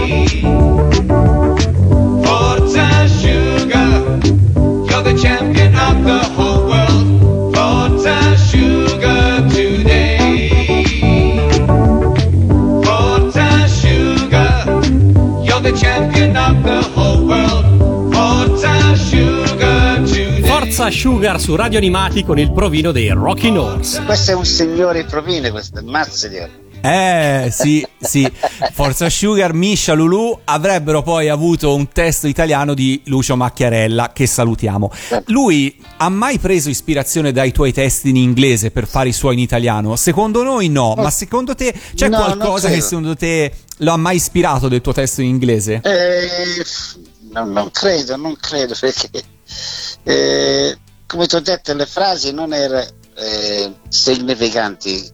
Forza 20.87 21.01
Sugar 21.01 21.40
su 21.40 21.57
Radio 21.57 21.79
Animati 21.79 22.22
con 22.25 22.38
il 22.38 22.53
provino 22.53 22.92
dei 22.92 23.09
Rocking 23.09 23.57
Horse. 23.57 24.05
Questo 24.05 24.31
è 24.31 24.35
un 24.35 24.44
signore 24.44 25.05
provine, 25.05 25.51
questo, 25.51 25.83
mazziglielo. 25.83 26.53
Eh 26.81 27.49
sì, 27.51 27.85
sì, 27.99 28.31
Forza 28.70 29.11
Sugar, 29.11 29.53
Misha, 29.53 29.94
Lulu 29.94 30.38
avrebbero 30.44 31.03
poi 31.03 31.29
avuto 31.29 31.75
un 31.75 31.88
testo 31.88 32.29
italiano 32.29 32.72
di 32.72 33.03
Lucio 33.07 33.35
Macchiarella, 33.35 34.12
che 34.12 34.29
salutiamo. 34.29 34.92
Lui 35.27 35.77
ha 35.96 36.09
mai 36.09 36.38
preso 36.38 36.70
ispirazione 36.70 37.33
dai 37.33 37.51
tuoi 37.51 37.72
testi 37.72 38.11
in 38.11 38.16
inglese 38.16 38.70
per 38.70 38.87
fare 38.87 39.09
i 39.09 39.12
suoi 39.12 39.35
in 39.35 39.40
italiano? 39.40 39.96
Secondo 39.96 40.44
noi 40.44 40.68
no, 40.68 40.94
ma 40.96 41.11
secondo 41.11 41.57
te 41.57 41.75
c'è 41.96 42.09
No, 42.09 42.18
qualcosa 42.18 42.68
che 42.68 42.81
secondo 42.81 43.16
te 43.16 43.53
lo 43.79 43.90
ha 43.90 43.96
mai 43.96 44.16
ispirato 44.16 44.68
del 44.68 44.83
tuo 44.83 44.92
testo 44.92 45.20
in 45.20 45.27
inglese? 45.31 45.81
Eh, 45.83 46.64
no, 47.33 47.44
non 47.44 47.72
credo, 47.72 48.16
non 48.16 48.37
credo 48.38 48.77
perché 48.79 49.35
eh, 50.03 50.79
come 51.07 51.27
ti 51.27 51.35
ho 51.37 51.40
detto 51.40 51.75
le 51.75 51.87
frasi 51.87 52.33
non 52.33 52.53
erano 52.53 52.87
eh, 53.16 53.73
significanti. 53.88 55.09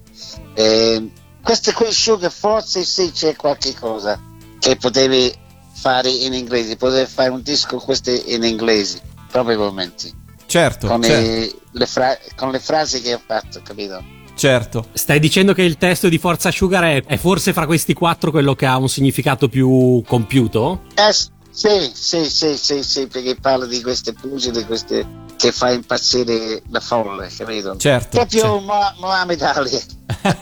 Eh, 0.54 1.10
queste 1.42 1.72
qui 1.72 1.92
Sugar 1.92 2.30
forse 2.30 2.84
sì 2.84 3.10
c'è 3.12 3.34
qualche 3.36 3.74
cosa 3.74 4.20
che 4.58 4.76
potevi 4.76 5.32
fare 5.74 6.08
in 6.10 6.32
inglese, 6.34 6.76
potevi 6.76 7.10
fare 7.10 7.30
un 7.30 7.42
disco 7.42 7.78
questi 7.78 8.32
in 8.34 8.44
inglese, 8.44 9.00
probabilmente, 9.30 10.10
Certo, 10.46 10.86
con, 10.86 11.02
certo, 11.02 11.28
i- 11.30 11.54
le 11.72 11.86
fra- 11.86 12.16
con 12.36 12.50
le 12.52 12.60
frasi 12.60 13.00
che 13.00 13.14
ho 13.14 13.20
fatto, 13.24 13.60
capito? 13.64 14.00
certo. 14.36 14.86
Stai 14.92 15.18
dicendo 15.18 15.52
che 15.54 15.62
il 15.62 15.76
testo 15.78 16.08
di 16.08 16.18
Forza 16.18 16.50
Sugar 16.52 16.84
è, 16.84 17.02
è 17.04 17.16
forse 17.16 17.52
fra 17.52 17.66
questi 17.66 17.92
quattro 17.94 18.30
quello 18.30 18.54
che 18.54 18.66
ha 18.66 18.76
un 18.76 18.88
significato 18.88 19.48
più 19.48 20.02
compiuto? 20.06 20.82
Eh, 20.94 21.12
sì, 21.52 21.90
sì, 21.92 22.24
sì, 22.30 22.56
sì, 22.56 22.82
sì, 22.82 23.06
perché 23.06 23.36
parla 23.36 23.66
di 23.66 23.82
queste 23.82 24.14
pugile, 24.14 24.64
queste 24.64 25.06
che 25.36 25.52
fa 25.52 25.70
impazzire 25.70 26.62
la 26.70 26.80
folla, 26.80 27.26
capito? 27.26 27.76
Certo, 27.76 28.16
Proprio 28.16 28.40
certo. 28.40 28.60
Mo- 28.60 28.94
Mohamed 28.98 29.42
Ali. 29.42 29.80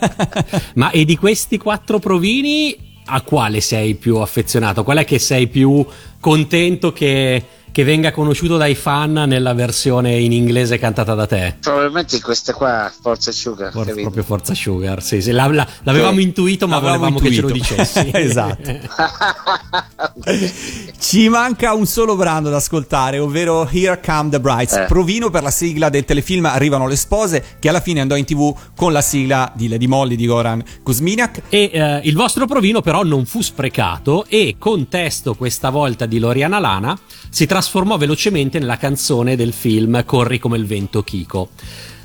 Ma 0.75 0.89
e 0.91 1.03
di 1.05 1.17
questi 1.17 1.57
quattro 1.57 1.99
provini 1.99 3.01
a 3.05 3.21
quale 3.21 3.61
sei 3.61 3.95
più 3.95 4.17
affezionato? 4.17 4.83
Qual 4.83 4.97
è 4.97 5.05
che 5.05 5.19
sei 5.19 5.47
più 5.47 5.85
contento 6.19 6.93
che, 6.93 7.45
che 7.71 7.83
venga 7.83 8.11
conosciuto 8.11 8.57
dai 8.57 8.75
fan 8.75 9.13
nella 9.27 9.53
versione 9.53 10.17
in 10.19 10.31
inglese 10.31 10.77
cantata 10.77 11.13
da 11.13 11.25
te? 11.25 11.55
Probabilmente 11.59 12.19
questa 12.21 12.53
qua, 12.53 12.91
Forza 13.01 13.31
Sugar, 13.31 13.71
For- 13.71 13.93
proprio 14.01 14.23
Forza 14.23 14.53
Sugar, 14.53 15.01
sì, 15.01 15.21
sì, 15.21 15.31
la- 15.31 15.47
la- 15.47 15.67
l'avevamo 15.83 16.17
Sì. 16.17 16.23
intuito 16.23 16.67
ma 16.67 16.75
L'avevamo 16.81 17.19
volevamo 17.19 17.19
che 17.19 17.33
ce 17.33 17.41
lo 17.41 17.47
intuito. 17.49 17.73
dicessi. 17.73 18.09
Esatto. 18.13 18.71
Ci 20.99 21.29
manca 21.29 21.73
un 21.73 21.85
solo 21.85 22.15
brano 22.15 22.49
da 22.49 22.57
ascoltare, 22.57 23.19
ovvero 23.19 23.67
Here 23.69 23.99
Come 24.05 24.29
the 24.29 24.39
Brides, 24.39 24.73
Eh. 24.73 24.85
provino 24.87 25.29
per 25.29 25.43
la 25.43 25.51
sigla 25.51 25.89
del 25.89 26.05
telefilm 26.05 26.45
Arrivano 26.45 26.87
le 26.87 26.95
spose, 26.95 27.43
che 27.59 27.69
alla 27.69 27.79
fine 27.81 28.01
andò 28.01 28.15
in 28.15 28.25
tv 28.25 28.55
con 28.75 28.91
la 28.91 29.01
sigla 29.01 29.51
di 29.55 29.67
Lady 29.67 29.87
Molly 29.87 30.15
di 30.15 30.25
Goran 30.25 30.63
Kuzminiak. 30.83 31.41
E 31.49 31.69
eh, 31.73 32.01
il 32.03 32.15
vostro 32.15 32.45
provino 32.45 32.81
però 32.81 33.03
non 33.03 33.25
fu 33.25 33.41
sprecato 33.41 34.25
e 34.27 34.55
con 34.59 34.87
testo 34.87 35.33
questa 35.35 35.69
volta 35.69 36.05
di 36.05 36.19
Loriana 36.19 36.59
Lana 36.59 36.97
si 37.29 37.45
trasformò 37.61 37.95
velocemente 37.95 38.57
nella 38.57 38.77
canzone 38.77 39.35
del 39.35 39.53
film 39.53 40.03
Corri 40.03 40.39
come 40.39 40.57
il 40.57 40.65
vento 40.65 41.03
Kiko. 41.03 41.49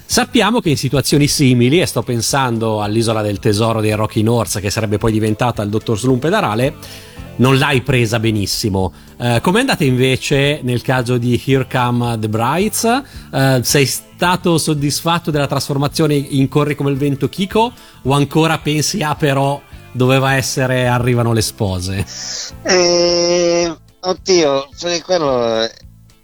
Sappiamo 0.05 0.61
che 0.61 0.69
in 0.69 0.77
situazioni 0.77 1.29
simili, 1.29 1.81
e 1.81 1.87
sto 1.87 2.03
pensando 2.03 2.83
all'isola 2.83 3.23
del 3.23 3.38
tesoro 3.38 3.81
dei 3.81 3.92
Rocky 3.92 4.21
North, 4.21 4.61
che 4.61 4.69
sarebbe 4.69 4.99
poi 4.99 5.12
diventata 5.12 5.62
il 5.62 5.71
dottor 5.71 5.99
Slump 5.99 6.21
Pedarale, 6.21 6.75
non 7.37 7.57
l'hai 7.57 7.81
presa 7.81 8.21
benissimo. 8.21 8.92
Eh, 9.19 9.40
Com'è 9.42 9.61
andata 9.61 9.83
invece 9.83 10.61
nel 10.62 10.83
caso 10.83 11.16
di 11.16 11.40
Here 11.42 11.66
Come 11.66 12.19
the 12.19 12.29
Brides? 12.29 13.03
Eh, 13.33 13.61
sei 13.62 13.87
stato 13.87 14.59
soddisfatto 14.59 15.31
della 15.31 15.47
trasformazione 15.47 16.14
in 16.14 16.49
Corri 16.49 16.75
come 16.75 16.90
il 16.90 16.99
vento 16.99 17.31
Kiko? 17.31 17.73
O 18.03 18.12
ancora 18.12 18.59
pensi, 18.59 19.03
ah 19.03 19.14
però 19.14 19.59
doveva 19.92 20.35
essere 20.35 20.87
Arrivano 20.87 21.33
le 21.33 21.42
spose? 21.42 22.05
Eh, 22.62 23.75
oddio, 24.09 24.69
perché 24.81 25.03
quello... 25.03 25.69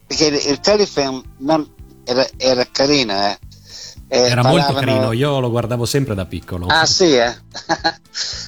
Perché 0.07 0.27
il, 0.27 1.21
non, 1.39 1.67
era, 2.05 2.27
era 2.37 2.67
carino, 2.71 3.13
eh. 3.13 3.39
Eh, 4.09 4.19
Era 4.29 4.43
molto 4.43 4.75
parlavano- 4.75 4.87
carino, 4.87 5.13
io 5.13 5.41
lo 5.41 5.49
guardavo 5.49 5.87
sempre 5.87 6.15
da 6.15 6.27
piccolo. 6.27 6.67
Ah 6.67 6.85
sì, 6.85 7.15
eh? 7.17 7.35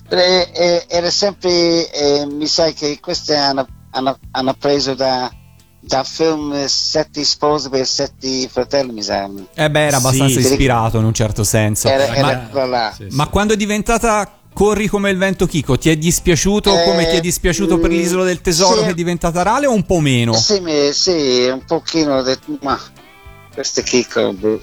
Eh, 0.07 0.85
era 0.87 1.11
sempre, 1.11 1.91
eh, 1.91 2.27
mi 2.27 2.47
sa 2.47 2.71
che 2.73 3.01
queste 3.01 3.35
hanno, 3.35 3.67
hanno, 3.93 4.19
hanno 4.33 4.55
preso 4.55 4.95
da, 4.95 5.33
da 5.81 6.05
film 6.05 6.67
Sette 6.67 7.25
spose 7.25 7.71
per 7.71 7.87
sette 7.87 8.47
fratelli, 8.49 8.93
mi 8.93 9.03
sa. 9.03 9.29
Eh 9.55 9.71
beh, 9.71 9.87
era 9.87 9.97
abbastanza 9.97 10.41
sì. 10.41 10.47
ispirato 10.47 10.99
in 10.99 11.05
un 11.05 11.15
certo 11.15 11.43
senso. 11.45 11.89
Era, 11.89 12.15
era 12.15 12.27
ma, 12.27 12.49
quella 12.49 12.67
là. 12.67 12.93
Sì, 12.95 13.07
sì. 13.09 13.17
ma 13.17 13.27
quando 13.29 13.55
è 13.55 13.57
diventata 13.57 14.31
Corri 14.55 14.87
come 14.87 15.11
il 15.11 15.19
vento 15.19 15.47
Kiko, 15.47 15.77
ti 15.77 15.91
è 15.91 15.97
dispiaciuto 15.97 16.73
Eh, 16.73 16.85
come 16.85 17.11
ti 17.11 17.17
è 17.17 17.21
dispiaciuto 17.21 17.79
per 17.79 17.91
l'isola 17.91 18.23
del 18.23 18.41
tesoro 18.41 18.79
sì. 18.79 18.85
che 18.85 18.91
è 18.91 18.95
diventata 18.95 19.43
rale 19.43 19.67
o 19.67 19.73
un 19.73 19.85
po' 19.85 19.99
meno? 19.99 20.33
Sì, 20.35 20.63
sì, 20.93 21.49
un 21.53 21.65
pochino 21.67 22.19
ho 22.19 22.23
detto, 22.23 22.57
ma 22.63 22.79
questo 23.53 23.81
è 23.81 23.83
chicco. 23.83 24.33
boh. 24.33 24.61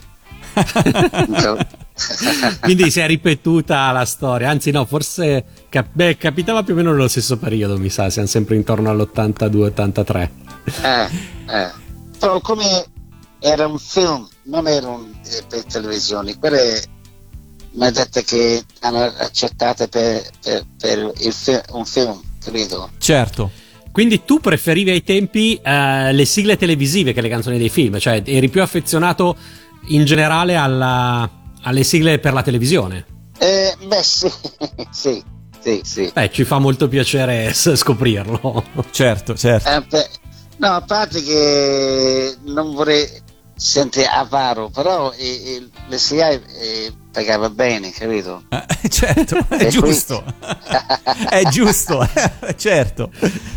Quindi 2.61 2.89
si 2.89 2.99
è 2.99 3.05
ripetuta 3.05 3.91
la 3.91 4.05
storia, 4.05 4.49
anzi 4.49 4.71
no, 4.71 4.85
forse 4.85 5.43
cap- 5.69 5.89
beh, 5.91 6.17
capitava 6.17 6.63
più 6.63 6.73
o 6.73 6.77
meno 6.77 6.91
nello 6.91 7.07
stesso 7.07 7.37
periodo, 7.37 7.77
mi 7.77 7.89
sa, 7.89 8.09
siamo 8.09 8.27
sempre 8.27 8.55
intorno 8.55 8.89
all'82-83. 8.89 10.29
eh, 10.81 11.09
eh. 11.47 11.71
Però 12.17 12.39
come 12.39 12.85
era 13.39 13.67
un 13.67 13.77
film, 13.77 14.27
non 14.43 14.67
era 14.67 14.87
un, 14.87 15.11
eh, 15.25 15.43
per 15.47 15.63
televisione, 15.65 16.37
quelle 16.37 16.81
mi 17.73 17.85
ha 17.85 17.91
detto 17.91 18.21
che 18.21 18.63
hanno 18.81 19.03
accettato 19.03 19.87
per, 19.87 20.21
per- 20.41 20.65
per 20.77 21.11
il 21.19 21.33
fi- 21.33 21.61
un 21.71 21.85
film, 21.85 22.19
credo. 22.43 22.89
Certo. 22.97 23.51
Quindi 23.91 24.23
tu 24.23 24.39
preferivi 24.39 24.89
ai 24.91 25.03
tempi 25.03 25.59
eh, 25.63 26.13
le 26.13 26.25
sigle 26.25 26.57
televisive 26.57 27.13
che 27.13 27.21
le 27.21 27.29
canzoni 27.29 27.57
dei 27.57 27.69
film, 27.69 27.99
cioè 27.99 28.21
eri 28.25 28.49
più 28.49 28.61
affezionato 28.61 29.35
in 29.87 30.05
generale 30.05 30.55
alla- 30.55 31.29
alle 31.63 31.83
sigle 31.83 32.19
per 32.19 32.33
la 32.33 32.41
televisione. 32.41 33.05
Eh, 33.37 33.75
beh 33.85 34.03
sì, 34.03 34.31
sì, 34.91 35.23
sì, 35.59 35.81
sì. 35.83 36.11
Beh, 36.13 36.31
ci 36.31 36.43
fa 36.43 36.59
molto 36.59 36.87
piacere 36.87 37.51
scoprirlo. 37.53 38.63
Certo, 38.91 39.35
certo. 39.35 39.69
Eh, 39.69 39.81
beh, 39.81 40.09
no, 40.57 40.67
a 40.67 40.81
parte 40.81 41.21
che 41.21 42.35
non 42.45 42.73
vorrei 42.73 43.07
sentire 43.55 44.05
avaro, 44.07 44.69
però 44.69 45.11
eh, 45.11 45.25
eh, 45.55 45.67
le 45.87 45.97
eh, 46.59 46.91
pagava 47.11 47.49
bene, 47.49 47.91
capito? 47.91 48.43
Eh, 48.49 48.89
certo, 48.89 49.37
è 49.49 49.67
giusto. 49.67 50.23
è 51.29 51.43
giusto, 51.49 52.07
certo. 52.55 53.09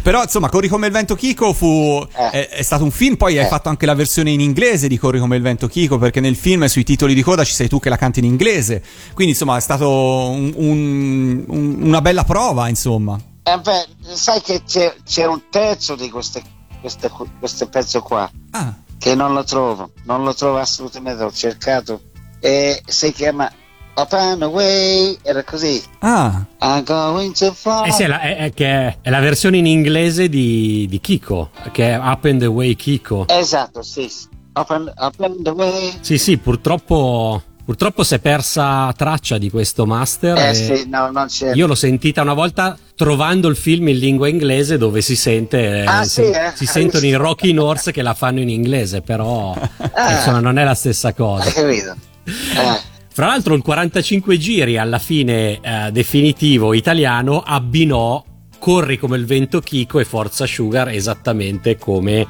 Però 0.03 0.23
insomma, 0.23 0.49
Corri 0.49 0.69
come 0.69 0.87
il 0.89 0.93
vento 0.93 1.15
Kiko 1.15 1.53
fu 1.53 2.07
Eh. 2.17 2.31
è, 2.31 2.49
è 2.49 2.63
stato 2.63 2.85
un 2.85 2.91
film, 2.91 3.17
poi 3.17 3.39
hai 3.39 3.45
Eh. 3.45 3.49
fatto 3.49 3.69
anche 3.69 3.87
la 3.87 3.95
versione 3.95 4.31
in 4.31 4.41
inglese 4.41 4.89
di 4.89 4.99
Corri 4.99 5.19
come 5.19 5.37
il 5.37 5.43
vento 5.43 5.67
Kiko 5.69 5.99
perché 5.99 6.21
nel 6.21 6.37
film 6.37 6.65
sui 6.67 6.85
titoli 6.85 7.15
di 7.15 7.23
coda 7.23 7.45
ci 7.45 7.53
sei 7.55 7.69
tu 7.69 7.79
che 7.81 7.89
la 7.89 7.97
canti 7.97 8.19
in 8.19 8.25
inglese. 8.27 8.83
Quindi 9.15 9.33
insomma, 9.33 9.57
è 9.57 9.61
stato 9.61 9.89
un- 9.91 10.53
un- 10.57 11.45
un- 11.47 11.77
una 11.83 12.01
bella 12.01 12.25
prova, 12.25 12.69
insomma. 12.69 13.19
Eh, 13.43 13.59
beh, 13.61 13.87
sai 14.15 14.41
che 14.41 14.63
c'è, 14.67 14.95
c'è 15.05 15.27
un 15.27 15.43
terzo 15.51 15.95
di 15.95 16.09
queste, 16.11 16.43
queste, 16.81 17.11
questo 17.39 17.69
pezzo 17.69 18.01
qua 18.01 18.31
Ah, 18.53 18.75
che 18.99 19.15
non 19.15 19.35
lo 19.35 19.45
trovo, 19.45 19.91
non 20.05 20.25
lo 20.25 20.33
trovo 20.35 20.59
assolutamente, 20.59 21.23
ho 21.23 21.31
cercato 21.33 22.01
e 22.45 22.83
si 22.87 23.11
chiama 23.13 23.51
Up 23.97 24.13
and 24.13 24.43
Away, 24.43 25.17
era 25.23 25.43
così. 25.45 25.81
ah, 26.01 26.45
I'm 26.61 26.83
going 26.85 27.33
to 27.37 27.53
fly. 27.55 27.89
Eh 27.89 27.93
sì, 27.93 28.03
è 28.03 28.07
la, 28.09 28.21
è- 28.21 28.37
è 28.37 28.53
che 28.53 28.99
è 29.01 29.09
la 29.11 29.21
versione 29.21 29.57
in 29.59 29.67
inglese 29.67 30.29
di, 30.29 30.87
di 30.91 31.01
Kiko, 31.01 31.51
che 31.73 31.93
è 31.93 31.99
Up 31.99 32.25
and 32.25 32.43
Away 32.43 32.75
Kiko. 32.75 33.27
Esatto, 33.29 33.83
sì. 33.83 34.09
sì. 34.09 34.27
Up 34.57 34.71
and, 34.71 34.93
up 34.97 35.15
and 35.21 35.47
Away. 35.47 35.95
Sì, 36.01 36.19
sì, 36.19 36.37
purtroppo, 36.39 37.41
purtroppo 37.65 38.03
si 38.03 38.15
è 38.15 38.19
persa 38.19 38.93
traccia 38.97 39.39
di 39.39 39.49
questo 39.49 39.87
master. 39.87 40.37
Eh 40.39 40.49
e 40.51 40.55
sì, 40.55 40.89
no, 40.89 41.11
non 41.13 41.27
c'è. 41.29 41.53
Io 41.55 41.67
l'ho 41.69 41.75
sentita 41.77 42.21
una 42.23 42.35
volta 42.35 42.77
trovando 42.97 43.49
il 43.49 43.57
film 43.57 43.89
in 43.89 43.99
lingua 43.99 44.29
inglese 44.29 44.77
dove 44.77 45.03
si 45.03 45.15
sente 45.17 45.83
eh, 45.83 45.85
Ah, 45.85 46.03
si, 46.05 46.23
sì, 46.25 46.31
eh? 46.31 46.53
si 46.55 46.67
sentono 46.67 47.07
i 47.07 47.15
Rocking 47.15 47.59
Horse 47.61 47.91
che 47.93 48.03
la 48.03 48.15
fanno 48.15 48.41
in 48.41 48.49
inglese, 48.49 49.03
però 49.03 49.55
Ah. 49.93 50.13
insomma 50.15 50.41
non 50.41 50.59
è 50.59 50.65
la 50.65 50.75
stessa 50.75 51.13
cosa. 51.15 51.45
Hai 51.47 51.53
capito? 51.53 51.95
Eh. 52.25 52.93
Fra 53.15 53.27
l'altro 53.27 53.55
il 53.55 53.63
45 53.63 54.37
giri 54.39 54.77
alla 54.77 54.99
fine 54.99 55.61
eh, 55.61 55.91
definitivo 55.93 56.75
italiano 56.75 57.43
abbinò 57.47 58.23
Corri 58.59 58.99
come 58.99 59.17
il 59.19 59.27
vento 59.27 59.61
Chico 59.61 60.01
e 60.01 60.05
Forza 60.05 60.47
Sugar 60.47 60.89
esattamente 60.89 61.77
come 61.77 62.27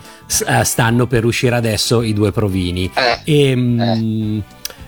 eh, 0.46 0.64
stanno 0.64 1.06
per 1.06 1.24
uscire 1.24 1.54
adesso 1.54 2.02
i 2.02 2.12
due 2.12 2.32
provini. 2.32 2.90
Eh. 2.92 3.50
E, 3.50 3.56
mm, 3.56 4.38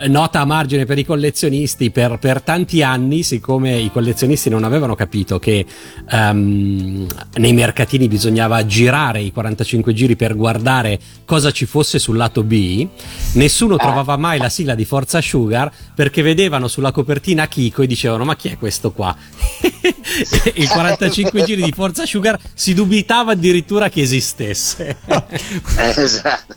Nota 0.06 0.40
a 0.40 0.44
margine 0.44 0.84
per 0.84 0.98
i 0.98 1.04
collezionisti, 1.04 1.90
per, 1.90 2.18
per 2.18 2.42
tanti 2.42 2.82
anni, 2.82 3.22
siccome 3.22 3.76
i 3.78 3.90
collezionisti 3.90 4.50
non 4.50 4.64
avevano 4.64 4.94
capito 4.94 5.38
che 5.38 5.64
ehm, 6.10 7.06
nei 7.36 7.52
mercatini 7.52 8.06
bisognava 8.06 8.64
girare 8.66 9.20
i 9.20 9.32
45 9.32 9.92
giri 9.94 10.16
per 10.16 10.36
guardare 10.36 10.98
cosa 11.24 11.50
ci 11.50 11.66
fosse 11.66 11.98
sul 11.98 12.16
lato 12.16 12.42
B, 12.42 12.86
nessuno 13.32 13.76
trovava 13.76 14.16
mai 14.16 14.38
la 14.38 14.48
sigla 14.48 14.74
di 14.74 14.84
Forza 14.84 15.20
Sugar 15.20 15.72
perché 15.94 16.22
vedevano 16.22 16.68
sulla 16.68 16.92
copertina 16.92 17.48
Kiko 17.48 17.82
e 17.82 17.86
dicevano 17.86 18.24
ma 18.24 18.36
chi 18.36 18.48
è 18.48 18.58
questo 18.58 18.92
qua? 18.92 19.16
E 19.80 20.52
il 20.56 20.68
45 20.68 21.44
giri 21.44 21.62
di 21.62 21.72
Forza 21.72 22.04
Sugar 22.04 22.38
si 22.54 22.74
dubitava 22.74 23.32
addirittura 23.32 23.88
che 23.88 24.02
esistesse. 24.02 24.96
Eh, 25.06 25.22
esatto. 25.96 26.54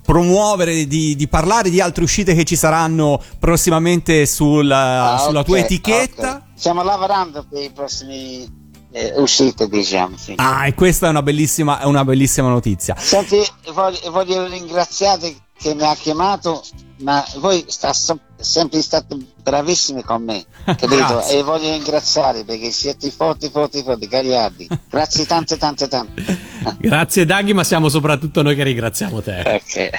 promuovere, 0.05 0.87
di, 0.87 1.17
di 1.17 1.29
parlare 1.29 1.71
di 1.71 1.81
altre 1.81 2.05
uscite 2.05 2.35
che 2.35 2.45
ci 2.45 2.57
saranno 2.57 3.21
prossimamente 3.39 4.27
sulla, 4.27 5.15
ah, 5.15 5.19
sulla 5.19 5.43
tua 5.43 5.59
ok, 5.59 5.65
etichetta. 5.65 6.37
ok. 6.37 6.43
Stiamo 6.55 6.83
lavorando 6.83 7.45
per 7.49 7.63
i 7.63 7.71
prossimi 7.71 8.63
eh, 8.93 9.13
uscite, 9.17 9.67
diciamo. 9.69 10.17
Sì. 10.17 10.35
Ah, 10.37 10.67
e 10.67 10.75
questa 10.75 11.07
è 11.07 11.11
una 11.11 11.23
bellissima, 11.23 11.81
è 11.81 11.85
una 11.85 12.05
bellissima 12.05 12.49
notizia. 12.49 12.95
Senti, 12.97 13.43
voglio, 13.73 14.11
voglio 14.11 14.47
ringraziare 14.47 15.35
che 15.57 15.75
mi 15.75 15.85
ha 15.85 15.95
chiamato, 15.95 16.63
ma 16.99 17.25
voi 17.37 17.65
sta 17.69 17.93
sempre 18.37 18.83
state 18.83 19.17
bravissimi 19.43 20.03
con 20.03 20.23
me, 20.23 20.45
capito? 20.65 21.27
E 21.27 21.43
voglio 21.43 21.71
ringraziare 21.71 22.45
perché 22.45 22.71
siete 22.71 23.11
forti, 23.11 23.49
forti, 23.51 23.83
forti, 23.83 24.09
cariardi. 24.09 24.69
Grazie 24.89 25.27
tante, 25.27 25.57
tante, 25.57 25.89
tante. 25.89 26.53
Grazie 26.79 27.25
Daghi, 27.25 27.53
ma 27.53 27.65
siamo 27.65 27.89
soprattutto 27.89 28.43
noi 28.43 28.55
che 28.55 28.63
ringraziamo 28.65 29.23
te. 29.23 29.41
Ok. 29.41 29.91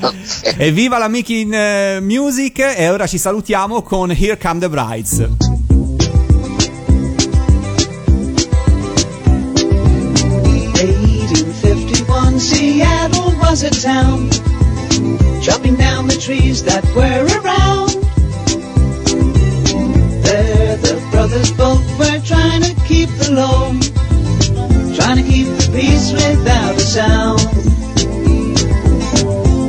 Ok. 0.00 0.54
Evviva 0.58 0.98
la 0.98 1.08
Making 1.08 1.54
eh, 1.54 1.98
Music 2.00 2.58
e 2.58 2.90
ora 2.90 3.06
ci 3.06 3.18
salutiamo 3.18 3.82
con 3.82 4.10
Here 4.10 4.38
Come 4.38 4.60
the 4.60 4.68
Brides. 4.68 5.28
1851, 10.82 12.38
Seattle 12.40 13.34
was 13.38 13.62
a 13.62 13.70
town, 13.70 14.28
chopping 15.42 15.74
down 15.74 16.06
the 16.06 16.16
trees 16.16 16.62
that 16.62 16.84
were 16.94 17.26
around. 17.42 17.90
There, 20.22 20.76
the 20.76 21.08
brothers 21.10 21.50
both 21.52 21.82
were 21.98 22.20
trying 22.24 22.62
to 22.62 22.74
keep 22.86 23.08
the 23.18 23.32
law, 23.32 23.72
trying 24.94 25.16
to 25.16 25.28
keep 25.28 25.48
the 25.48 25.68
peace 25.74 26.12
without 26.12 26.76
a 26.76 26.80
sound. 26.80 27.40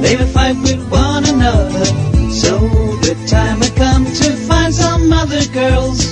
They 0.03 0.15
would 0.15 0.27
fight 0.27 0.57
with 0.57 0.87
one 0.91 1.25
another, 1.25 1.85
so 2.29 2.59
the 3.01 3.15
time 3.27 3.59
had 3.61 3.75
come 3.75 4.05
to 4.05 4.31
find 4.45 4.71
some 4.71 5.11
other 5.11 5.43
girls. 5.47 6.05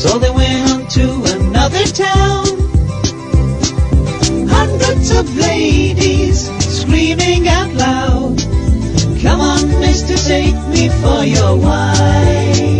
So 0.00 0.20
they 0.20 0.30
went 0.30 0.70
on 0.70 0.86
to 0.98 1.06
another 1.34 1.84
town. 1.86 2.46
Hundreds 4.48 5.10
of 5.10 5.36
ladies 5.36 6.48
screaming 6.60 7.48
out 7.48 7.74
loud. 7.74 8.51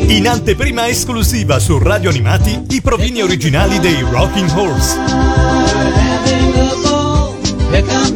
In 0.08 0.28
anteprima 0.28 0.88
esclusiva 0.88 1.58
su 1.58 1.78
Radio 1.78 2.10
Animati 2.10 2.66
i 2.70 2.80
provini 2.80 3.22
originali 3.22 3.78
dei 3.78 4.00
Rocking 4.00 4.50
Horse. 4.56 4.96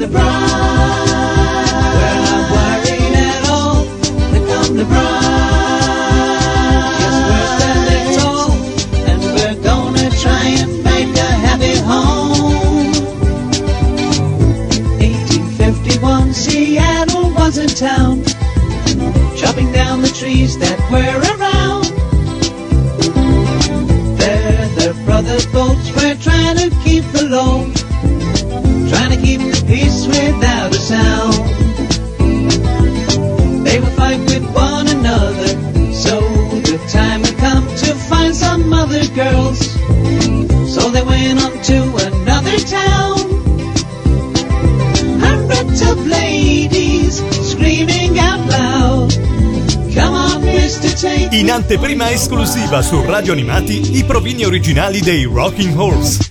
Ball. 0.09 0.46
Here 4.79 5.25
that 20.54 20.78
were 20.92 21.36
In 51.30 51.50
anteprima 51.50 52.10
esclusiva 52.10 52.82
su 52.82 53.02
Radio 53.04 53.32
Animati 53.32 53.96
i 53.98 54.04
provini 54.04 54.44
originali 54.44 55.00
dei 55.00 55.24
Rocking 55.24 55.78
Horse. 55.78 56.30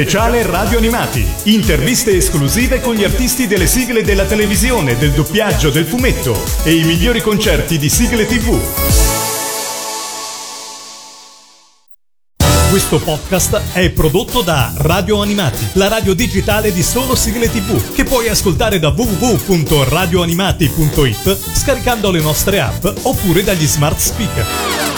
Speciale 0.00 0.46
Radio 0.46 0.78
Animati. 0.78 1.22
Interviste 1.42 2.16
esclusive 2.16 2.80
con 2.80 2.94
gli 2.94 3.04
artisti 3.04 3.46
delle 3.46 3.66
sigle 3.66 4.02
della 4.02 4.24
televisione, 4.24 4.96
del 4.96 5.10
doppiaggio, 5.10 5.68
del 5.68 5.84
fumetto 5.84 6.42
e 6.62 6.72
i 6.72 6.84
migliori 6.84 7.20
concerti 7.20 7.76
di 7.76 7.90
sigle 7.90 8.24
TV. 8.24 8.58
Questo 12.70 12.98
podcast 12.98 13.60
è 13.74 13.90
prodotto 13.90 14.40
da 14.40 14.72
Radio 14.76 15.20
Animati, 15.20 15.66
la 15.74 15.88
radio 15.88 16.14
digitale 16.14 16.72
di 16.72 16.82
solo 16.82 17.14
sigle 17.14 17.50
TV, 17.50 17.92
che 17.92 18.04
puoi 18.04 18.30
ascoltare 18.30 18.78
da 18.78 18.88
www.radioanimati.it 18.88 21.36
scaricando 21.52 22.10
le 22.10 22.22
nostre 22.22 22.58
app 22.58 22.86
oppure 23.02 23.44
dagli 23.44 23.66
smart 23.66 23.98
speaker. 23.98 24.89